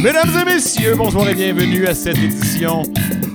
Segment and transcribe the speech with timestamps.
[0.00, 2.84] Mesdames, et messieurs, bonsoir et bienvenue à cette édition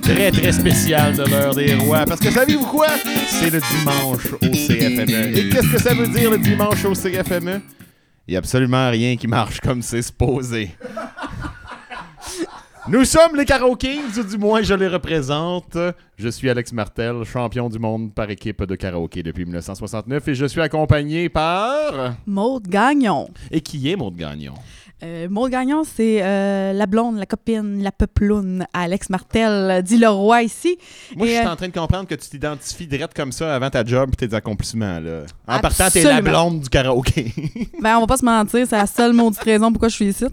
[0.04, 2.04] très très spéciale de l'heure des rois.
[2.04, 2.88] Parce que savez-vous quoi?
[3.26, 5.36] C'est le dimanche au CFME.
[5.36, 7.60] Et qu'est-ce que ça veut dire le dimanche au CFME?
[8.26, 10.70] Il n'y a absolument rien qui marche comme c'est supposé.
[12.86, 15.78] Nous sommes les Karaokés, ou du moins je les représente.
[16.18, 20.44] Je suis Alex Martel, champion du monde par équipe de karaoké depuis 1969 et je
[20.44, 22.14] suis accompagné par...
[22.26, 23.30] Maude Gagnon.
[23.50, 24.54] Et qui est Maud Gagnon?
[25.04, 29.98] Euh, Maude Gagnon, c'est euh, la blonde, la copine, la peuplonne à Alex Martel, dit
[29.98, 30.78] le roi ici.
[31.14, 33.54] Moi, Et, je suis euh, en train de comprendre que tu t'identifies direct comme ça
[33.54, 35.00] avant ta job et tes accomplissements.
[35.00, 35.24] Là.
[35.46, 37.32] En partant, t'es la blonde du karaoké.
[37.80, 40.24] Ben, on va pas se mentir, c'est la seule maudite raison pourquoi je suis ici.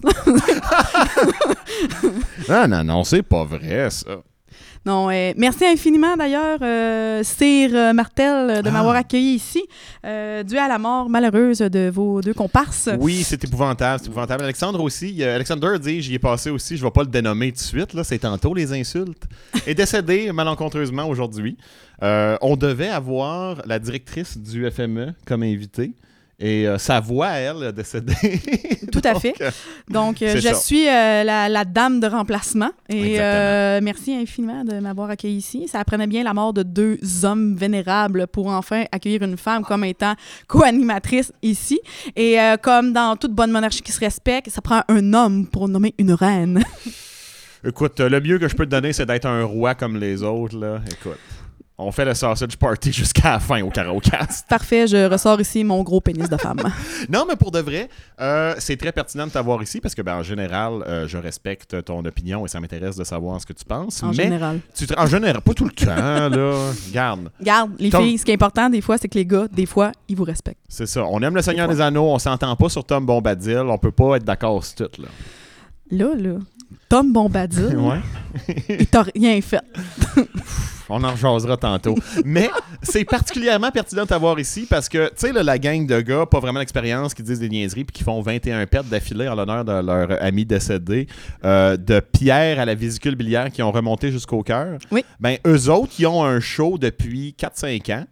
[2.47, 4.22] non, non, non, c'est pas vrai, ça.
[4.84, 8.72] Non, euh, merci infiniment d'ailleurs, euh, Sir euh, Martel, euh, de Ah.
[8.72, 9.64] m'avoir accueilli ici,
[10.04, 12.90] euh, dû à la mort malheureuse de vos deux comparses.
[13.00, 14.44] Oui, c'est épouvantable, c'est épouvantable.
[14.44, 17.62] Alexandre aussi, Alexander dit, j'y ai passé aussi, je vais pas le dénommer tout de
[17.62, 19.24] suite, là, c'est tantôt les insultes,
[19.68, 21.58] est décédé malencontreusement aujourd'hui.
[22.02, 25.92] On devait avoir la directrice du FME comme invitée.
[26.44, 28.16] Et euh, sa voix, elle, est décédée.
[28.92, 29.36] Tout à Donc, fait.
[29.42, 29.52] euh,
[29.89, 30.53] Donc, euh, je ça.
[30.56, 32.72] suis euh, la, la dame de remplacement.
[32.89, 33.17] Et
[33.81, 35.67] merci infiniment de m'avoir accueilli ici.
[35.67, 39.84] Ça apprenait bien la mort de deux hommes vénérables pour enfin accueillir une femme comme
[39.84, 40.16] étant
[40.47, 41.80] co-animatrice ici.
[42.16, 45.94] Et comme dans toute bonne monarchie qui se respecte, ça prend un homme pour nommer
[46.00, 46.64] une reine.
[47.64, 50.58] Écoute, le mieux que je peux te donner, c'est d'être un roi comme les autres,
[50.58, 50.81] là.
[50.88, 51.19] Écoute,
[51.82, 54.48] on fait le sausage party jusqu'à la fin au karaokast.
[54.50, 56.58] Parfait, je ressors ici mon gros pénis de femme.
[57.10, 60.16] Non, mais pour de vrai, euh, c'est très pertinent de t'avoir ici parce que, ben,
[60.18, 63.66] en général, euh, je respecte ton opinion et ça m'intéresse de savoir ce que tu
[63.66, 64.03] penses.
[64.03, 64.59] En mais général.
[64.75, 65.96] tu te- en général, pas tout le temps,
[66.30, 66.72] là.
[66.94, 69.47] Garde, Garde, les Tom- filles, ce qui est important des fois, c'est que les gars,
[69.52, 70.59] des fois, ils vous respectent.
[70.70, 71.03] c'est ça.
[71.06, 74.18] On aime le Seigneur des Anneaux, on s'entend pas sur Tom Bombadil, on peut pas
[74.18, 75.08] être d'accord sur tout, là.
[75.90, 76.36] Là, là,
[76.88, 78.00] Tom Bombadil, Ouais.
[78.70, 79.62] il t'a rien fait.
[80.90, 81.96] On en jasera tantôt.
[82.25, 82.50] Mais
[82.81, 86.40] c'est particulièrement pertinent de t'avoir ici parce que, tu sais, la gang de gars, pas
[86.40, 89.72] vraiment d'expérience, qui disent des niaiseries puis qui font 21 pertes d'affilée en l'honneur de
[89.72, 91.08] leur ami décédé,
[91.44, 94.78] euh, de pierre à la vésicule biliaire qui ont remonté jusqu'au cœur.
[94.91, 95.03] Oui.
[95.20, 98.06] Ben, eux autres, qui ont un show depuis 4-5 ans.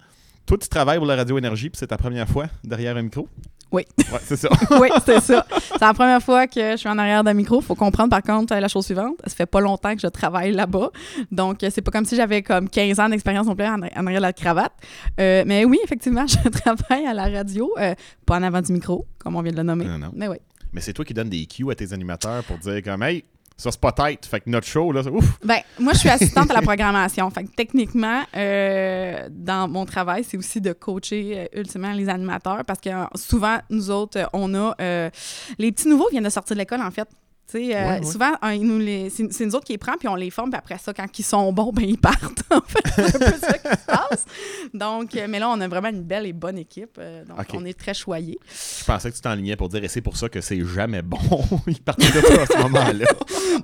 [0.46, 3.28] Toi, tu travailles pour la Radio Énergie puis c'est ta première fois derrière un micro?
[3.72, 3.84] Oui.
[4.12, 4.50] Ouais, c'est ça.
[4.80, 5.46] oui, c'est ça.
[5.60, 7.62] C'est la première fois que je suis en arrière d'un micro.
[7.62, 9.16] faut comprendre, par contre, la chose suivante.
[9.28, 10.90] Ça fait pas longtemps que je travaille là-bas.
[11.32, 14.06] Donc, euh, c'est pas comme si j'avais comme 15 ans d'expérience non plus en, en
[14.08, 14.74] arrière de la cravate.
[15.20, 17.72] Euh, mais oui, effectivement, je travaille à la radio.
[17.80, 17.94] euh,
[18.26, 19.86] pas en avant du micro, comme on vient de le nommer.
[19.86, 20.12] Non, non.
[20.16, 20.38] Mais oui.
[20.74, 23.24] Mais c'est toi qui donnes des cues à tes animateurs pour dire comme, hey,
[23.60, 24.26] ça c'est pas tête.
[24.26, 25.38] Fait que notre show, là, ouf.
[25.44, 27.30] Ben, moi, je suis assistante à la programmation.
[27.30, 32.64] Fait que techniquement, euh, dans mon travail, c'est aussi de coacher euh, ultimement les animateurs
[32.66, 34.76] parce que euh, souvent, nous autres, euh, on a.
[34.82, 35.10] euh,
[35.58, 37.08] les petits nouveaux viennent de sortir de l'école, en fait.
[37.58, 38.04] Euh, Ouais, ouais.
[38.06, 40.30] Souvent, un, ils nous les- c'est c'est nous autres qui les prend, puis on les
[40.30, 42.44] forme, puis après ça, quand ils sont bons, ben ils partent.
[42.52, 44.26] En fait, c'est un peu ça qui se passe.
[44.74, 46.98] Donc, euh, mais là, on a vraiment une belle et bonne équipe.
[47.00, 48.38] euh, donc, on est très choyés.
[48.80, 51.18] Je pensais que tu t'enlignais pour dire, et c'est pour ça que c'est jamais bon.
[51.68, 53.06] Ils partent de ça à ce moment-là.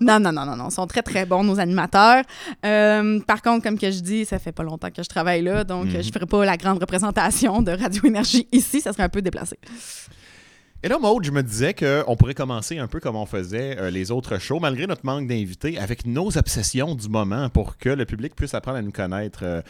[0.01, 0.67] Non, non, non, non, non.
[0.69, 2.23] Ils sont très, très bons, nos animateurs.
[2.61, 5.85] Par contre, comme que je dis, ça fait pas longtemps que je travaille là, donc
[5.85, 5.95] Mhm.
[5.95, 8.81] euh, je ferai pas la grande représentation de Radio Énergie ici.
[8.81, 9.57] Ça serait un peu déplacé.
[10.83, 13.89] Et là, Maud, je me disais qu'on pourrait commencer un peu comme on faisait euh,
[13.89, 18.05] les autres shows, malgré notre manque d'invités, avec nos obsessions du moment pour que le
[18.05, 19.39] public puisse apprendre à nous connaître.
[19.41, 19.61] Euh,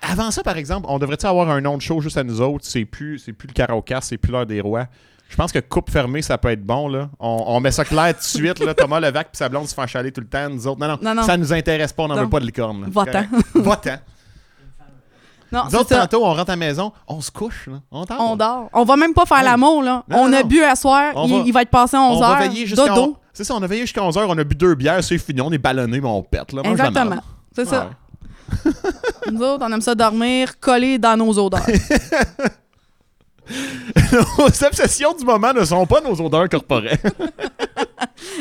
[0.00, 2.64] avant ça, par exemple, on devrait-tu avoir un nom de show juste à nous autres?
[2.66, 4.86] C'est plus, c'est plus le karaoke, c'est plus l'heure des rois.
[5.28, 6.88] Je pense que coupe fermée, ça peut être bon.
[6.88, 7.10] Là.
[7.18, 8.58] On, on met ça clair tout de suite.
[8.60, 8.74] Là.
[8.74, 10.48] Thomas Levac et sa blonde se font chaler tout le temps.
[10.48, 11.22] Nous autres, non, non, Non, non.
[11.22, 12.02] ça nous intéresse pas.
[12.04, 12.84] On n'en veut pas de licorne.
[12.90, 13.24] Va-t'en.
[13.54, 13.96] Va-t'en.
[15.52, 17.66] Non, Nous autres, tantôt, on rentre à la maison, on se couche.
[17.68, 17.80] Là.
[17.90, 18.16] On dort.
[18.20, 18.68] On dort.
[18.72, 19.44] On va même pas faire Ouais.
[19.44, 20.02] l'amour, là.
[20.08, 20.48] Non, on non, a non.
[20.48, 21.12] bu à soir.
[21.14, 22.38] On il, va- il va être passé 11 On va heures.
[22.38, 23.16] veiller jusqu'à Dodo.
[23.34, 25.50] C'est ça, on a veillé jusqu'à 11h, on a bu deux bières, c'est fini, on
[25.52, 26.52] est ballonné, mais on pète.
[26.52, 26.62] Là.
[26.64, 27.16] Exactement.
[27.54, 27.90] C'est ça.
[29.32, 31.64] Nous autres, on aime ça dormir collés dans nos odeurs.
[34.12, 36.98] Nos obsessions du moment ne sont pas nos odeurs corporelles.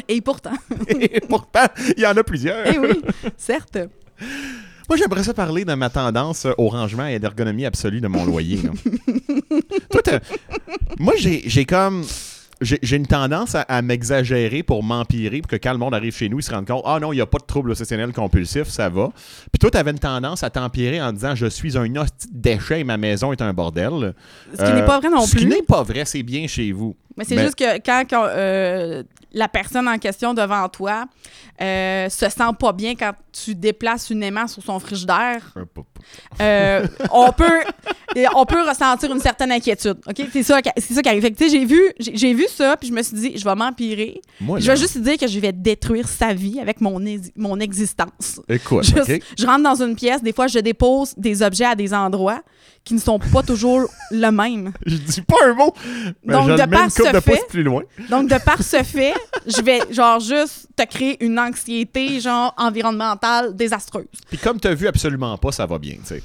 [0.07, 0.51] Et pourtant,
[0.89, 1.65] Et pourtant,
[1.97, 2.65] il y en a plusieurs.
[2.67, 3.01] eh oui,
[3.37, 3.77] certes.
[4.91, 8.25] Moi, j'aimerais ça parler de ma tendance au rangement et à l'ergonomie absolue de mon
[8.25, 8.59] loyer.
[9.89, 10.01] Toi,
[10.99, 12.03] moi, j'ai comme.
[12.59, 16.27] j'ai une tendance à, à m'exagérer pour m'empirer, pour que quand le monde arrive chez
[16.27, 18.67] nous, ils se rendent compte Ah non, il n'y a pas de trouble obsessionnel compulsif,
[18.67, 19.11] ça va.
[19.49, 22.41] Puis toi, tu avais une tendance à t'empirer en disant Je suis un hostie de
[22.41, 24.13] déchet et ma maison est un bordel.
[24.51, 25.55] Ce qui Euh, n'est pas vrai non Ce qui plus.
[25.55, 26.97] n'est pas vrai, c'est bien chez vous.
[27.21, 31.05] Mais c'est Ben- juste que quand, quand, euh, la personne en question devant toi
[31.61, 35.53] euh, se sent pas bien quand tu déplaces une aimant sur son frigidaire,
[36.41, 37.61] euh, on peut
[38.35, 39.97] on peut ressentir une certaine inquiétude.
[40.07, 40.21] OK?
[40.33, 41.29] C'est ça, c'est ça qui arrive.
[41.39, 44.19] J'ai vu, j'ai vu ça, puis je me suis dit, je vais m'empirer.
[44.41, 46.99] Je vais juste dire que je vais détruire sa vie avec mon,
[47.35, 48.41] mon existence.
[48.49, 49.23] Écoute, Juste?
[49.37, 52.41] Je rentre dans une pièce, des fois, je dépose des objets à des endroits
[52.83, 53.81] qui ne sont pas toujours
[54.11, 54.73] le même.
[54.85, 55.73] Je dis pas un mot.
[56.23, 57.83] mais Donc, de par ce fait- plus loin.
[58.09, 59.13] Donc, de par ce fait,
[59.45, 64.05] je vais, genre, juste te créer une anxiété, genre, environnementale désastreuse.
[64.29, 66.23] Puis comme tu as vu absolument pas, ça va bien, tu sais.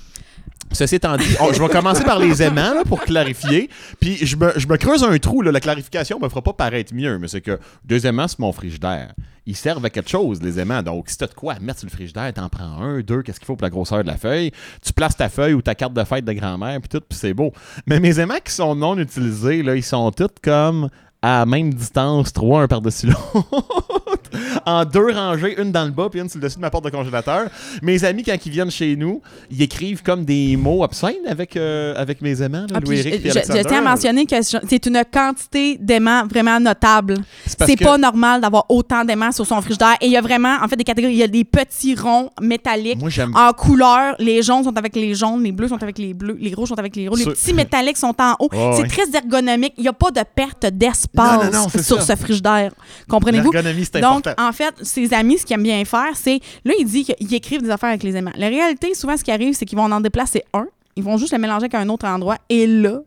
[0.77, 3.71] Ceci étant dit, je vais commencer par les aimants là, pour clarifier.
[3.99, 5.41] Puis je me, je me creuse un trou.
[5.41, 5.51] Là.
[5.51, 9.15] La clarification me fera pas paraître mieux, mais c'est que deux aimants, c'est mon frigidaire.
[9.47, 10.83] Ils servent à quelque chose, les aimants.
[10.83, 13.41] Donc, si tu as de quoi mettre sur le frigidaire, t'en prends un, deux, qu'est-ce
[13.41, 14.51] qu'il faut pour la grosseur de la feuille?
[14.85, 17.33] Tu places ta feuille ou ta carte de fête de grand-mère, puis tout, puis c'est
[17.33, 17.53] beau.
[17.87, 20.91] Mais mes aimants qui sont non utilisés, là, ils sont tous comme
[21.23, 24.05] à même distance, trois un par-dessus l'autre,
[24.65, 26.85] en deux rangées, une dans le bas puis une sur le dessus de ma porte
[26.85, 27.47] de congélateur.
[27.83, 29.21] Mes amis, quand ils viennent chez nous,
[29.51, 33.79] ils écrivent comme des mots obscènes avec, euh, avec mes aimants, là, Ah, je, tiens
[33.79, 37.17] à mentionner que c'est une quantité d'aimants vraiment notable.
[37.47, 39.97] C'est que- pas normal d'avoir autant d'aimants sur son frigidaire.
[40.01, 41.15] Et il y a vraiment, en fait, des catégories.
[41.15, 44.15] Il y a des petits ronds métalliques Moi, en couleur.
[44.19, 46.79] Les jaunes sont avec les jaunes, les bleus sont avec les bleus, les rouges sont
[46.79, 47.21] avec les rouges.
[47.21, 48.49] Les petits métalliques sont en haut.
[48.77, 49.75] C'est très ergonomique.
[49.77, 52.15] Il n'y a pas de perte d'espace sur ça.
[52.15, 52.73] ce frigidaire.
[53.09, 53.53] Comprenez-vous?
[54.01, 54.49] Donc, important.
[54.49, 56.41] en fait, ses amis, ce qu'ils aiment bien faire, c'est.
[56.65, 58.33] Là, il dit qu'ils écrivent des affaires avec les aimants.
[58.37, 60.67] La réalité, souvent, ce qui arrive, c'est qu'ils vont en déplacer un.
[60.97, 62.37] Ils vont juste le mélanger avec un autre endroit.
[62.49, 63.01] Et là,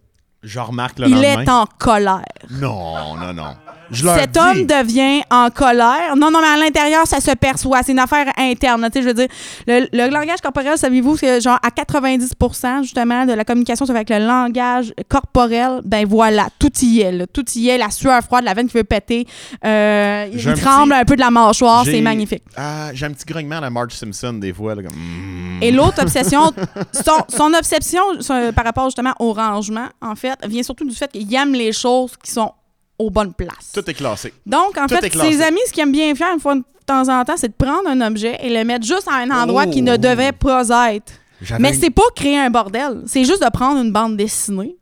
[0.43, 1.41] Je remarque le il lendemain.
[1.41, 2.23] est en colère.
[2.51, 3.55] Non, non, non.
[3.91, 4.39] Je leur Cet dis.
[4.39, 6.15] homme devient en colère.
[6.15, 7.81] Non, non, mais à l'intérieur, ça se perçoit.
[7.83, 8.87] C'est une affaire interne.
[8.91, 9.27] Tu sais, je veux dire,
[9.67, 14.19] le, le langage corporel, savez-vous que genre à 90% justement de la communication avec le
[14.19, 15.81] langage corporel.
[15.85, 17.11] Ben voilà, tout y est.
[17.11, 17.27] là.
[17.27, 17.77] Tout y est.
[17.77, 19.25] La sueur froide, la veine qui veut péter.
[19.65, 21.83] Euh, il un tremble petit- un peu de la mâchoire.
[21.85, 22.43] C'est magnifique.
[22.55, 24.75] Ah, j'ai un petit grognement à la Marge Simpson des fois.
[24.75, 25.63] Là, comme, mm.
[25.63, 26.51] Et l'autre obsession,
[26.93, 31.11] son, son obsession son- par rapport justement au rangement, en fait, vient surtout du fait
[31.11, 32.51] qu'il aime les choses qui sont
[32.99, 33.71] aux bonnes places.
[33.73, 34.33] Tout est classé.
[34.45, 37.07] Donc, en Tout fait, ses amis, ce qu'ils aiment bien faire une fois de temps
[37.09, 39.71] en temps, c'est de prendre un objet et le mettre juste à un endroit Oh.
[39.71, 41.13] qui ne devait pas être.
[41.59, 43.01] Mais une- c'est pas créer un bordel.
[43.05, 44.75] C'est juste de prendre une bande dessinée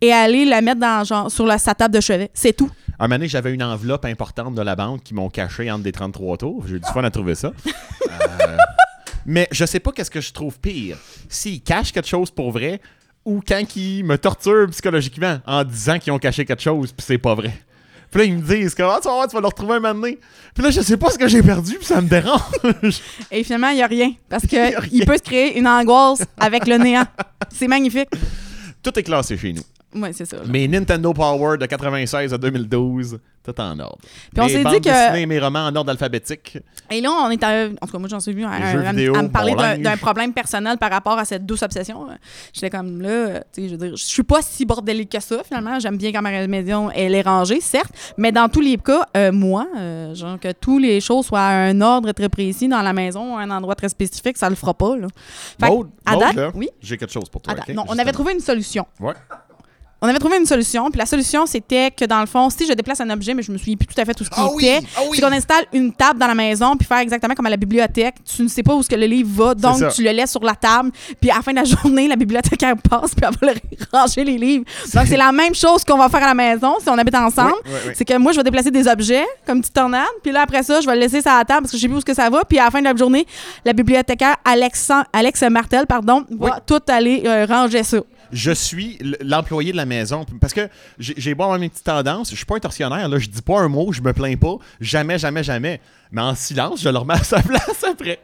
[0.00, 2.30] et aller la mettre dans, genre, sur la, sa table de chevet.
[2.32, 2.70] C'est tout.
[2.98, 5.90] Un moment donné, j'avais une enveloppe importante de la banque qui m'ont caché entre des
[5.90, 6.64] 33 tours.
[6.68, 7.52] J'ai du fun à trouver ça.
[8.10, 8.56] Euh,
[9.26, 10.98] mais je sais pas qu'est-ce que je trouve pire.
[11.28, 12.80] S'ils cachent quelque chose pour vrai
[13.24, 17.18] ou quand ils me torturent psychologiquement en disant qu'ils ont caché quelque chose puis c'est
[17.18, 17.52] pas vrai.
[18.10, 19.80] Puis là, ils me disent que ah, tu vas voir, tu vas le retrouver un
[19.80, 20.20] moment donné.
[20.54, 22.42] Puis là, je sais pas ce que j'ai perdu puis ça me dérange.
[23.32, 24.12] Et finalement, il n'y a rien.
[24.28, 27.06] Parce Y qu'il peut se créer une angoisse avec le néant.
[27.50, 28.10] C'est magnifique.
[28.82, 29.62] Tout est classé chez nous.
[29.94, 30.36] Oui, c'est ça.
[30.38, 30.42] là.
[30.48, 33.98] Mes Nintendo Power de 96 à 2012, tout en ordre.
[34.32, 36.58] Puis on s'est dit que- mes romans en ordre alphabétique.
[36.90, 38.74] Et là, on est à, en tout cas, moi, j'en suis venu à, à- à
[38.74, 42.06] me- vidéo, à me parler d'un problème personnel par rapport à cette douce obsession.
[42.52, 45.42] J'étais comme là, tu sais, je veux dire, je suis pas si bordélique que ça,
[45.44, 45.78] finalement.
[45.78, 49.30] J'aime bien quand ma maison, elle est rangée, certes, mais dans tous les cas, euh,
[49.32, 52.92] moi, euh, genre que tous les choses soient à un ordre très précis dans la
[52.92, 55.06] maison, un endroit très spécifique, ça le fera pas, là.
[55.60, 56.68] Fait Maud, à Maud, date, là, oui?
[56.80, 57.54] j'ai quelque chose pour toi.
[57.54, 58.86] À non, on avait trouvé une solution.
[59.00, 59.12] Ouais.
[60.04, 62.74] On avait trouvé une solution, puis la solution, c'était que dans le fond, si je
[62.74, 64.66] déplace un objet, mais je me souviens plus tout à fait tout ce qui oui,
[64.66, 65.16] était, ah oui.
[65.18, 68.16] c'est qu'on installe une table dans la maison, puis faire exactement comme à la bibliothèque.
[68.36, 70.44] Tu ne sais pas où ce que le livre va, donc tu le laisses sur
[70.44, 70.90] la table,
[71.22, 74.24] puis à la fin de la journée, la bibliothécaire passe, puis elle va le- ranger
[74.24, 74.64] les livres.
[74.92, 77.54] Donc c'est la même chose qu'on va faire à la maison si on habite ensemble.
[77.64, 77.92] Oui, oui, oui.
[77.96, 80.62] C'est que moi, je vais déplacer des objets, comme une petite tornade, puis là, après
[80.62, 82.00] ça, je vais le laisser ça à la table parce que je sais plus où
[82.00, 83.26] ce que ça va, puis à la fin de la journée,
[83.64, 86.50] la bibliothécaire Alexa, Alex Martel, pardon, va Oui.
[86.66, 87.98] tout aller euh, ranger ça.
[88.34, 90.26] Je suis l'employé de la maison.
[90.40, 92.30] Parce que j'ai beau avoir mes petites tendances.
[92.30, 93.08] Je suis pas un tortionnaire.
[93.08, 93.18] Là.
[93.18, 94.56] Je dis pas un mot, je me plains pas.
[94.80, 95.80] Jamais, jamais, jamais.
[96.10, 98.18] Mais en silence, je le remets à sa place après.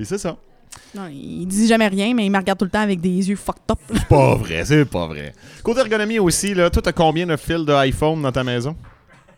[0.00, 0.36] Et c'est ça.
[0.94, 3.36] Non, il dit jamais rien, mais il me regarde tout le temps avec des yeux
[3.36, 3.78] fucked up.
[3.92, 5.34] C'est pas vrai, c'est pas vrai.
[5.62, 8.74] Côté ergonomie aussi, là, toi, t'as combien de fils de iPhone dans ta maison?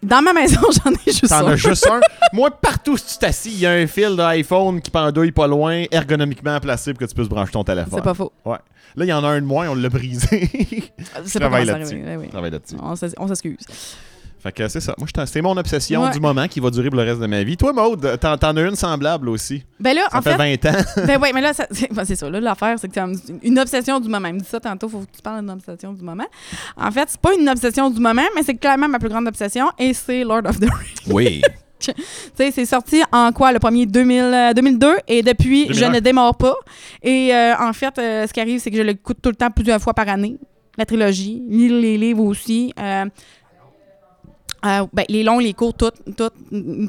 [0.04, 1.52] Dans ma maison, j'en ai juste T'en un.
[1.52, 2.00] as juste un?
[2.32, 5.84] Moi, partout où tu t'assis, il y a un fil d'iPhone qui pendouille pas loin,
[5.90, 7.92] ergonomiquement placé pour que tu puisses brancher ton téléphone.
[7.94, 8.32] C'est pas faux.
[8.44, 8.58] Ouais.
[8.96, 10.48] Là, il y en a un de moins, on l'a brisé.
[11.24, 11.96] C'est pas là-dessus.
[12.04, 12.28] ouais, oui.
[12.80, 13.58] On s'excuse.
[14.44, 14.94] Fait que c'est ça.
[14.98, 16.10] Moi, c'est mon obsession Ouais.
[16.10, 17.56] du moment qui va durer pour le reste de ma vie.
[17.56, 19.64] Toi, Maude, t'en, as une semblable aussi.
[19.80, 20.82] Ben là, Ça en fait, fait, 20 ans.
[21.06, 22.28] ben ouais, mais là, c'est ben c'est ça.
[22.28, 24.28] Là, l'affaire, c'est que c'est une obsession du moment.
[24.28, 26.26] Il me dit ça tantôt, faut que tu parles d'une obsession du moment.
[26.76, 29.70] En fait, c'est pas une obsession du moment, mais c'est clairement ma plus grande obsession
[29.78, 31.12] et c'est Lord of the Rings.
[31.14, 31.42] oui.
[31.80, 31.92] Tu
[32.36, 35.80] sais, c'est sorti en quoi, le premier 2000, euh, 2002, et depuis, 2001.
[35.80, 36.54] je ne démarre pas.
[37.02, 39.50] Et euh, en fait, euh, ce qui arrive, c'est que je l'écoute tout le temps
[39.50, 40.38] plusieurs fois par année,
[40.78, 42.72] la trilogie, lire les livres aussi.
[44.64, 46.30] Euh, ben, les longs, les courts, tout, tout,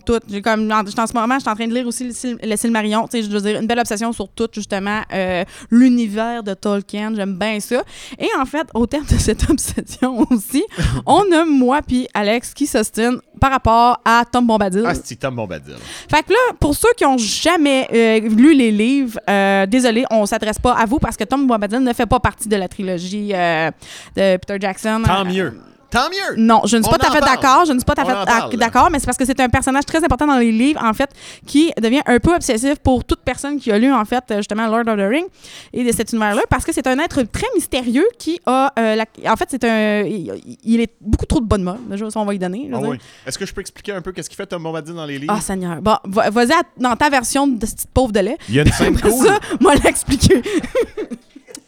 [0.05, 0.19] tout.
[0.29, 2.55] J'ai comme, en, ce moment, je suis en train de lire aussi le, le.
[2.55, 7.13] Tu sais, je veux dire, une belle obsession sur tout, justement, euh, l'univers de Tolkien.
[7.15, 7.83] J'aime bien ça.
[8.17, 10.63] Et en fait, au terme de cette obsession aussi,
[11.05, 14.83] on a moi puis Alex qui s'ostine par rapport à Tom Bombadil.
[14.85, 15.75] Ah, c'est Tom Bombadil?
[16.09, 19.19] Fait que là, pour ceux qui ont jamais euh, lu les livres,
[19.65, 22.55] désolé, on s'adresse pas à vous parce que Tom Bombadil ne fait pas partie de
[22.55, 25.03] la trilogie de Peter Jackson.
[25.05, 25.53] Tant mieux.
[25.89, 26.35] Tant mieux.
[26.37, 27.65] non, je ne suis On pas tout à fait d'accord.
[27.65, 29.85] Je ne suis pas tout à fait d'accord, mais c'est parce que c'est un personnage
[29.85, 31.09] très important dans les livres, en fait,
[31.45, 34.87] qui devient un peu obsessif pour toute personne qui a lu, en fait, justement, Lord
[34.87, 35.27] of the Rings
[35.73, 38.73] et de cet univers-là, parce que c'est un être très mystérieux qui a.
[38.77, 40.03] euh, la- En fait, c'est un.
[40.03, 42.69] Il, est beaucoup trop de bonne mode, déjà, ça, on va lui donner.
[42.73, 42.97] Ah oui.
[43.25, 45.33] Est-ce que je peux expliquer un peu qu'est-ce qu'il fait Tom Bombadil dans les livres?
[45.35, 45.81] Ah, Seigneur.
[45.81, 48.37] Bon, va- vas-y dans ta version de ce petit pauvre de lait.
[48.49, 49.11] Il y a une scène cool.
[49.11, 50.41] ça, moi l'expliquer.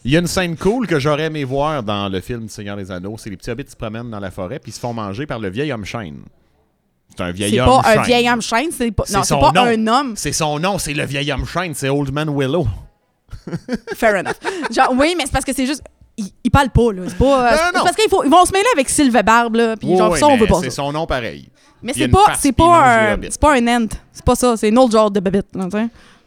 [0.08, 2.78] Il y a une scène cool que j'aurais aimé voir dans le film du Seigneur
[2.78, 3.16] des Anneaux.
[3.18, 5.26] C'est les petits hobbits qui se promènent dans la forêt puis ils se font manger
[5.26, 6.20] par le vieil homme chêne.
[7.14, 8.02] C'est un vieil C'est homme pas un chêne.
[8.04, 9.02] vieil homme chêne, c'est pas.
[9.06, 9.62] C'est Non, c'est son pas nom.
[9.66, 10.14] un homme.
[10.16, 12.66] C'est son nom, c'est le vieil homme chêne, c'est Old Man Willow.
[13.96, 14.32] Fair enough.
[14.74, 15.82] Genre, oui, mais c'est parce que c'est juste.
[16.16, 17.02] Ils, ils parlent pas, là.
[17.06, 17.46] C'est pas.
[17.46, 17.84] euh, Non, c'est non.
[17.84, 19.76] parce qu'ils faut- ils vont se mêler avec Sylve Barbe, là.
[19.76, 21.50] Puis genre, ça, on veut pas C'est son nom pareil.
[21.82, 23.88] Mais il c'est pas, c'est il pas, un, c'est pas un ent.
[24.12, 24.56] C'est pas ça.
[24.56, 25.68] C'est un autre genre de bébête, là.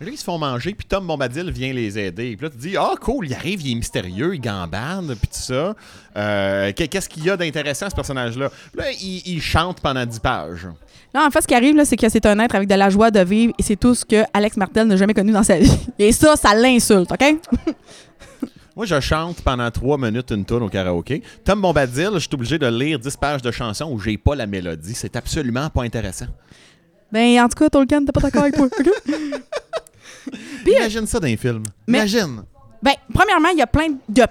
[0.02, 2.36] Là, ils se font manger, puis Tom Bombadil vient les aider.
[2.36, 5.40] Puis là, tu dis, ah, cool, il arrive, il est mystérieux, il gambade, puis tout
[5.40, 5.76] ça.
[6.18, 8.50] Euh, qu'est- Qu'est-ce qu'il y a d'intéressant, ce personnage-là?
[8.74, 10.68] Là, il, il chante pendant 10 pages.
[11.14, 12.90] Là, en fait, ce qui arrive, là, c'est que c'est un être avec de la
[12.90, 15.58] joie de vivre et c'est tout ce que Alex Martel n'a jamais connu dans sa
[15.60, 15.72] vie.
[16.00, 17.36] Et ça, ça l'insulte, OK?
[18.76, 21.22] Moi, je chante pendant 3 minutes une tune au karaoké.
[21.44, 24.48] Tom Bombadil, je suis obligé de lire 10 pages de chansons où j'ai pas la
[24.48, 24.94] mélodie.
[24.96, 26.28] C'est absolument pas intéressant.
[27.12, 28.90] Ben, en tout cas, Tolkien, t'es pas d'accord avec moi, OK?
[30.64, 31.64] Puis, Imagine ça dans les films.
[31.88, 32.44] mais- Imagine.
[32.84, 34.24] Ben, premièrement, il y a plein de.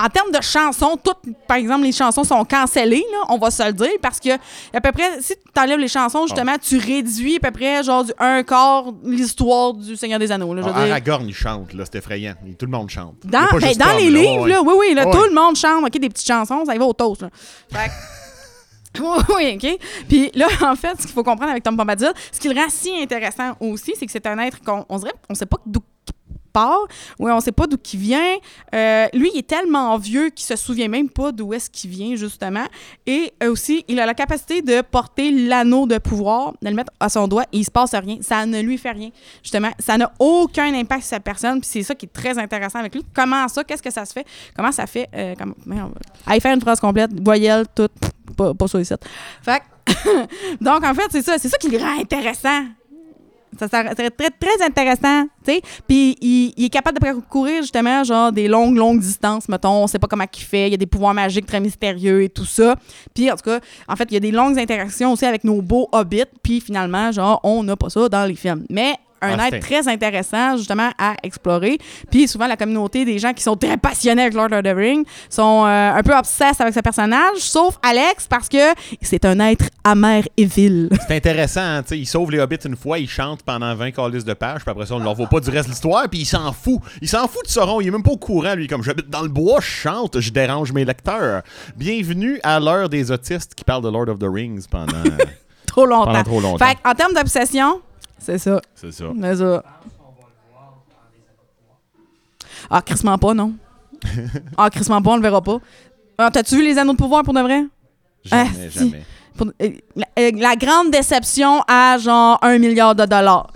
[0.00, 3.60] En termes de chansons, toutes, par exemple, les chansons sont cancellées, là, on va se
[3.66, 4.30] le dire, parce que
[4.72, 6.58] à peu près, si tu enlèves les chansons, justement, Ah.
[6.58, 10.54] tu réduis à peu près, genre, du un quart l'histoire du Seigneur des Anneaux.
[10.54, 10.92] Là, je veux Ah, dire.
[10.92, 12.34] Aragorn, il chante, là, c'est effrayant.
[12.56, 13.16] Tout le monde chante.
[13.24, 14.20] Dans, ben, juste dans Tom, les là.
[14.20, 16.64] livres, Ouais, là, oui, oui, là, Ouais, tout le monde chante, OK, des petites chansons,
[16.66, 17.30] ça y va au toast, là.
[17.68, 18.27] Fait que-
[19.00, 19.78] Oui, oui, OK.
[20.08, 22.68] Puis là, en fait, ce qu'il faut comprendre avec Tom Bombadil, ce qui le rend
[22.68, 26.12] si intéressant aussi, c'est que c'est un être qu'on on on sait pas d'où il
[26.52, 26.86] part,
[27.18, 28.36] ouais, on sait pas d'où il vient.
[28.74, 32.16] Euh, lui, il est tellement vieux qu'il se souvient même pas d'où est-ce qu'il vient,
[32.16, 32.64] justement.
[33.06, 36.92] Et euh, aussi, il a la capacité de porter l'anneau de pouvoir, de le mettre
[36.98, 38.18] à son doigt et il se passe rien.
[38.22, 39.10] Ça ne lui fait rien,
[39.42, 39.70] justement.
[39.78, 42.94] Ça n'a aucun impact sur sa personne, puis c'est ça qui est très intéressant avec
[42.94, 43.04] lui.
[43.14, 43.62] Comment ça?
[43.62, 44.26] Qu'est-ce que ça se fait?
[44.56, 45.08] Comment ça fait?
[45.14, 45.34] Euh,
[46.26, 47.88] allez faire une phrase complète, voyelle, tout,
[48.38, 48.94] pas, pas ici.
[49.42, 50.24] Fait que-
[50.64, 51.36] donc, en fait, c'est ça.
[51.38, 52.64] C'est ça qui le rend intéressant.
[53.58, 55.62] Ça serait très, très intéressant, tu sais.
[55.88, 59.82] Puis il, il est capable de parcourir justement genre des longues, longues distances, mettons.
[59.82, 60.68] On sait pas comment il fait.
[60.68, 62.76] Il y a des pouvoirs magiques très mystérieux et tout ça.
[63.14, 65.62] Puis en tout cas, en fait, il y a des longues interactions aussi avec nos
[65.62, 66.24] beaux hobbits.
[66.42, 68.64] Puis finalement, genre, on n'a pas ça dans les films.
[68.70, 71.78] Mais un Ah, être c'était- très intéressant justement à explorer.
[72.10, 75.04] Puis souvent, la communauté des gens qui sont très passionnés avec Lord of the Rings
[75.28, 78.58] sont euh, un peu obsesses avec ce personnage, sauf Alex parce que
[79.02, 80.88] c'est un être amer et vil.
[81.08, 83.90] C'est intéressant, hein, tu sais, il sauve les hobbits une fois, il chante pendant 20
[83.92, 86.08] calices de pages, puis après ça, on ne leur vaut pas du reste de l'histoire,
[86.08, 86.80] puis il s'en fout.
[87.00, 89.22] Il s'en fout de Sauron, il est même pas au courant, lui, comme j'habite dans
[89.22, 91.42] le bois, je chante, je dérange mes lecteurs.
[91.76, 94.92] Bienvenue à l'heure des autistes qui parlent de Lord of the Rings pendant,
[95.66, 96.06] trop longtemps.
[96.06, 96.66] pendant trop longtemps.
[96.66, 97.80] Fait en termes d'obsession,
[98.18, 98.60] c'est ça.
[98.74, 99.04] C'est ça.
[99.20, 99.64] C'est ça.
[102.70, 103.54] Ah, crissement pas, non.
[104.56, 105.58] ah, crissement pas, on le verra pas.
[106.18, 107.64] Ah, T'as-tu vu les anneaux de pouvoir pour de vrai?
[108.24, 109.02] Jamais, Ah, jamais.
[109.36, 113.50] Pour- euh, la, euh, la grande déception à genre un milliard de dollars.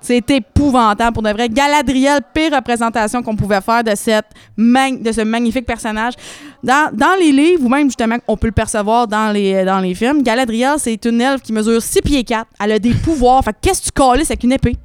[0.00, 1.48] C'est épouvantable pour de vrai.
[1.48, 4.26] Galadriel, pire représentation qu'on pouvait faire de, cette
[4.56, 6.14] de ce magnifique personnage.
[6.62, 9.94] Dans, dans les livres, ou même justement, on peut le percevoir dans les, dans les
[9.94, 12.46] films, Galadriel, c'est une elfe qui mesure 6 pieds 4.
[12.60, 13.44] Elle a des pouvoirs.
[13.44, 14.76] Fait que qu'est-ce que tu calisses avec une épée?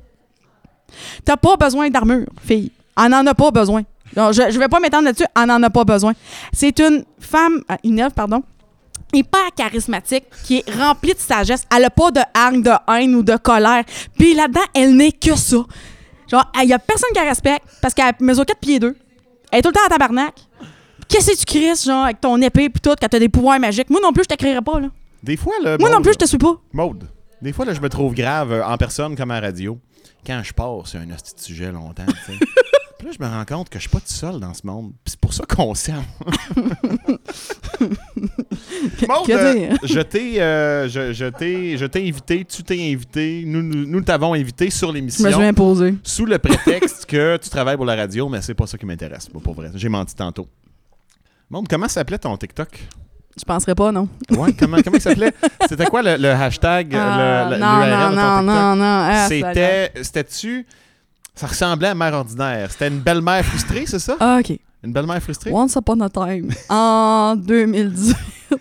[1.24, 2.72] T'as pas besoin d'armure, fille.
[2.98, 3.84] Elle n'en a pas besoin.
[4.16, 5.26] Je, je vais pas m'étendre là-dessus.
[5.36, 6.14] Elle n'en a pas besoin.
[6.54, 8.44] C'est une femme, euh, une elfe, pardon,
[9.16, 11.66] hyper charismatique, qui est remplie de sagesse.
[11.76, 13.84] Elle a pas de hargne, de haine ou de colère.
[14.18, 15.58] Puis là-dedans, elle n'est que ça.
[16.30, 18.96] Genre, il y a personne qui la respecte parce qu'elle mesure 4 pieds 2.
[19.52, 20.36] Elle est tout le temps en tabarnak.
[21.08, 23.90] Qu'est-ce que tu crises, genre, avec ton épée puis tout, quand t'as des pouvoirs magiques?
[23.90, 24.88] Moi non plus, je t'écrirais pas, là.
[25.22, 25.78] Des fois, là.
[25.80, 26.56] Moi non plus, je te suis pas.
[26.74, 27.08] Maude,
[27.42, 29.80] des fois, là, je me trouve grave euh, en personne comme à la radio.
[30.26, 32.40] Quand je pars, c'est un hostie de sujet longtemps, tu sais.
[32.98, 34.94] Puis là, je me rends compte que je suis pas tout seul dans ce monde.
[35.04, 36.04] Puis c'est pour ça qu'on s'aime.
[38.16, 43.62] Maude, que euh, je t'ai euh, je, je t'ai je invité, tu t'es invité, nous
[43.62, 45.96] nous, nous t'avons invité sur Je l'émission me suis imposé.
[46.04, 49.30] sous le prétexte que tu travailles pour la radio, mais c'est pas ça qui m'intéresse,
[49.34, 49.72] moi, pour vrai.
[49.76, 50.48] J'ai menti tantôt.
[51.50, 52.70] Maude, comment s'appelait ton TikTok?
[53.38, 54.08] Je penserais pas, non.
[54.32, 55.34] Ouais, comment, comment il s'appelait?
[55.68, 59.08] C'était quoi le, le hashtag, Ah, le, non, non, de ton non, non, non.
[59.12, 60.66] Ah, C'était, c'était-tu,
[61.36, 62.72] ça ressemblait à mère ordinaire.
[62.72, 64.16] C'était une belle-mère frustrée, c'est ça?
[64.22, 64.58] Ah, OK.
[64.86, 65.52] Une belle-mère frustrée?
[65.52, 68.14] Once Upon a Time, en 2010.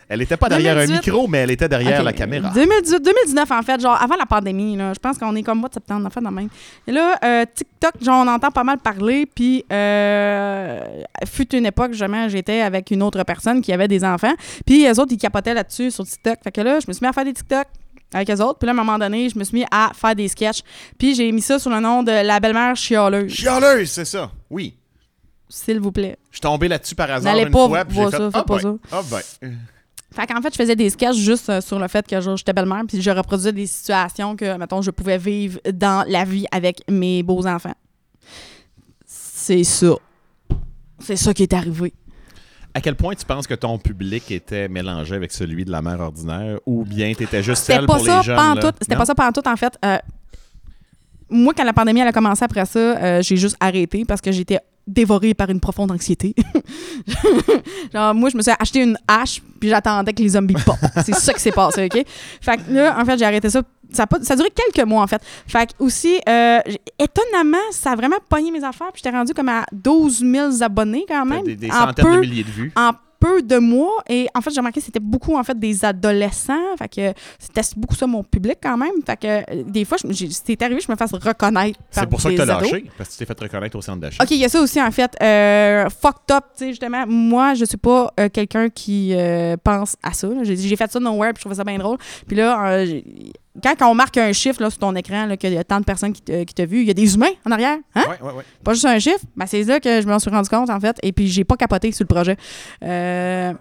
[0.09, 0.93] Elle était pas derrière 2018.
[0.95, 2.49] un micro, mais elle était derrière la caméra.
[2.55, 5.69] 2018, 2019, en fait, genre avant la pandémie, là, je pense qu'on est comme mois
[5.69, 6.49] de septembre, en fait, dans même.
[6.87, 10.81] Et là, euh, TikTok, genre, on entend pas mal parler, puis euh,
[11.27, 14.33] fut une époque, jamais, j'étais avec une autre personne qui avait des enfants,
[14.65, 16.39] puis les autres, ils capotaient là-dessus sur TikTok.
[16.43, 17.67] Fait que là, je me suis mis à faire des TikTok
[18.15, 20.15] avec les autres, puis là, à un moment donné, je me suis mis à faire
[20.15, 20.63] des sketchs,
[20.99, 24.31] puis j'ai mis ça sous le nom de La belle-mère chialeuse, Chialeuse, c'est ça.
[24.49, 24.75] Oui.
[25.49, 26.17] S'il vous plaît.
[26.31, 28.29] Je suis tombé là-dessus par hasard N'allez une pas fois, puis j'ai voir fait, ça,
[28.33, 28.97] ah faites pas ben, ça.
[28.99, 29.03] ah
[29.43, 29.59] ben.
[30.15, 32.53] Fait qu'en fait, je faisais des sketchs juste euh, sur le fait que genre, j'étais
[32.53, 36.83] belle-mère, puis je reproduisais des situations que, mettons, je pouvais vivre dans la vie avec
[36.89, 37.75] mes beaux-enfants.
[39.07, 39.95] C'est ça.
[41.01, 41.93] C'est ça qui est arrivé.
[42.73, 46.01] À quel point tu penses que ton public était mélangé avec celui de la mère
[46.01, 48.37] ordinaire ou bien t'étais juste C'était pas pour ça les jeunes?
[48.37, 48.55] là?
[48.55, 48.75] pantoute.
[48.81, 48.99] C'était Non?
[49.01, 49.79] pas ça pantoute, en fait.
[49.85, 49.99] Euh,
[51.29, 54.33] moi, quand la pandémie elle a commencé après ça, euh, j'ai juste arrêté parce que
[54.33, 56.35] j'étais dévorée par une profonde anxiété.
[57.93, 60.77] Genre, moi, je me suis acheté une hache, puis j'attendais que les zombies pop.
[61.05, 62.05] C'est ça qui s'est passé, OK?
[62.41, 63.63] Fait que là, en fait, j'ai arrêté ça.
[63.93, 65.23] Ça a, pas- ça a duré quelques mois, en fait.
[65.47, 66.59] Fait que aussi, euh,
[66.99, 71.05] étonnamment, ça a vraiment pogné mes affaires, puis j'étais rendue comme à 12 000 abonnés
[71.07, 71.45] quand même.
[71.45, 72.73] Des, des en centaines peu de milliers de vues.
[72.77, 72.91] en
[73.25, 74.03] peu de mois.
[74.09, 76.77] Et en fait, j'ai remarqué que c'était beaucoup, en fait, des adolescents.
[76.79, 78.93] Fait que c'était beaucoup ça, mon public, quand même.
[79.07, 82.31] Fait que euh, des fois, c'est arrivé que je me fasse reconnaître C'est pour ça
[82.31, 84.23] que t'as lâché, parce que tu t'es fait reconnaître au centre d'achat.
[84.23, 85.17] OK, il y a ça aussi, en fait.
[85.23, 87.07] Euh, fucked up, tu sais, justement.
[87.07, 90.29] Moi, je suis pas euh, quelqu'un qui euh, pense à ça.
[90.43, 91.99] J'ai fait ça nowhere, puis je trouvais ça bien drôle.
[92.27, 92.85] Puis là,
[93.63, 96.13] quand on marque un chiffre là, sur ton écran, qu'il y a tant de personnes
[96.13, 97.79] qui t'ont vu, il y a des humains en arrière.
[97.95, 98.03] Hein?
[98.09, 98.45] Ouais, ouais, ouais.
[98.65, 99.21] Pas juste un chiffre?
[99.37, 100.97] Ben, c'est là que je me suis rendu compte, en fait.
[101.03, 102.37] Et puis, j'ai pas capoté sur le projet.
[102.83, 103.53] Euh,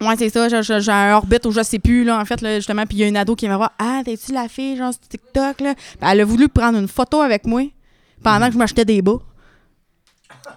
[0.00, 0.48] Ouais, c'est ça.
[0.62, 2.84] J'ai- un orbite où je sais plus, là, en fait, là, justement.
[2.86, 3.72] Puis il y a une ado qui vient me voir.
[3.80, 5.74] Ah, t'es-tu la fille, genre, sur TikTok, là?
[6.00, 7.62] Ben, elle a voulu prendre une photo avec moi
[8.22, 9.16] pendant que je m'achetais des bas.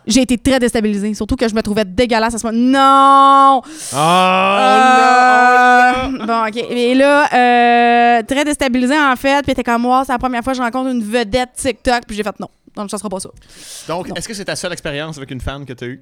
[0.08, 1.14] J'ai été très déstabilisée.
[1.14, 2.60] Surtout que je me trouvais dégueulasse à ce moment.
[2.60, 3.62] Non!
[3.94, 6.06] Ah!
[6.06, 6.58] Euh, bon, OK.
[6.70, 9.44] Et là, euh, très déstabilisée, en fait.
[9.44, 12.02] Puis était comme moi, c'est la première fois que je rencontre une vedette TikTok.
[12.08, 12.48] Puis j'ai fait non.
[12.76, 13.30] Donc, ça sera pas ça.
[13.88, 14.16] Donc, Non.
[14.16, 16.02] est-ce que c'est ta seule expérience avec une fan que tu as eue?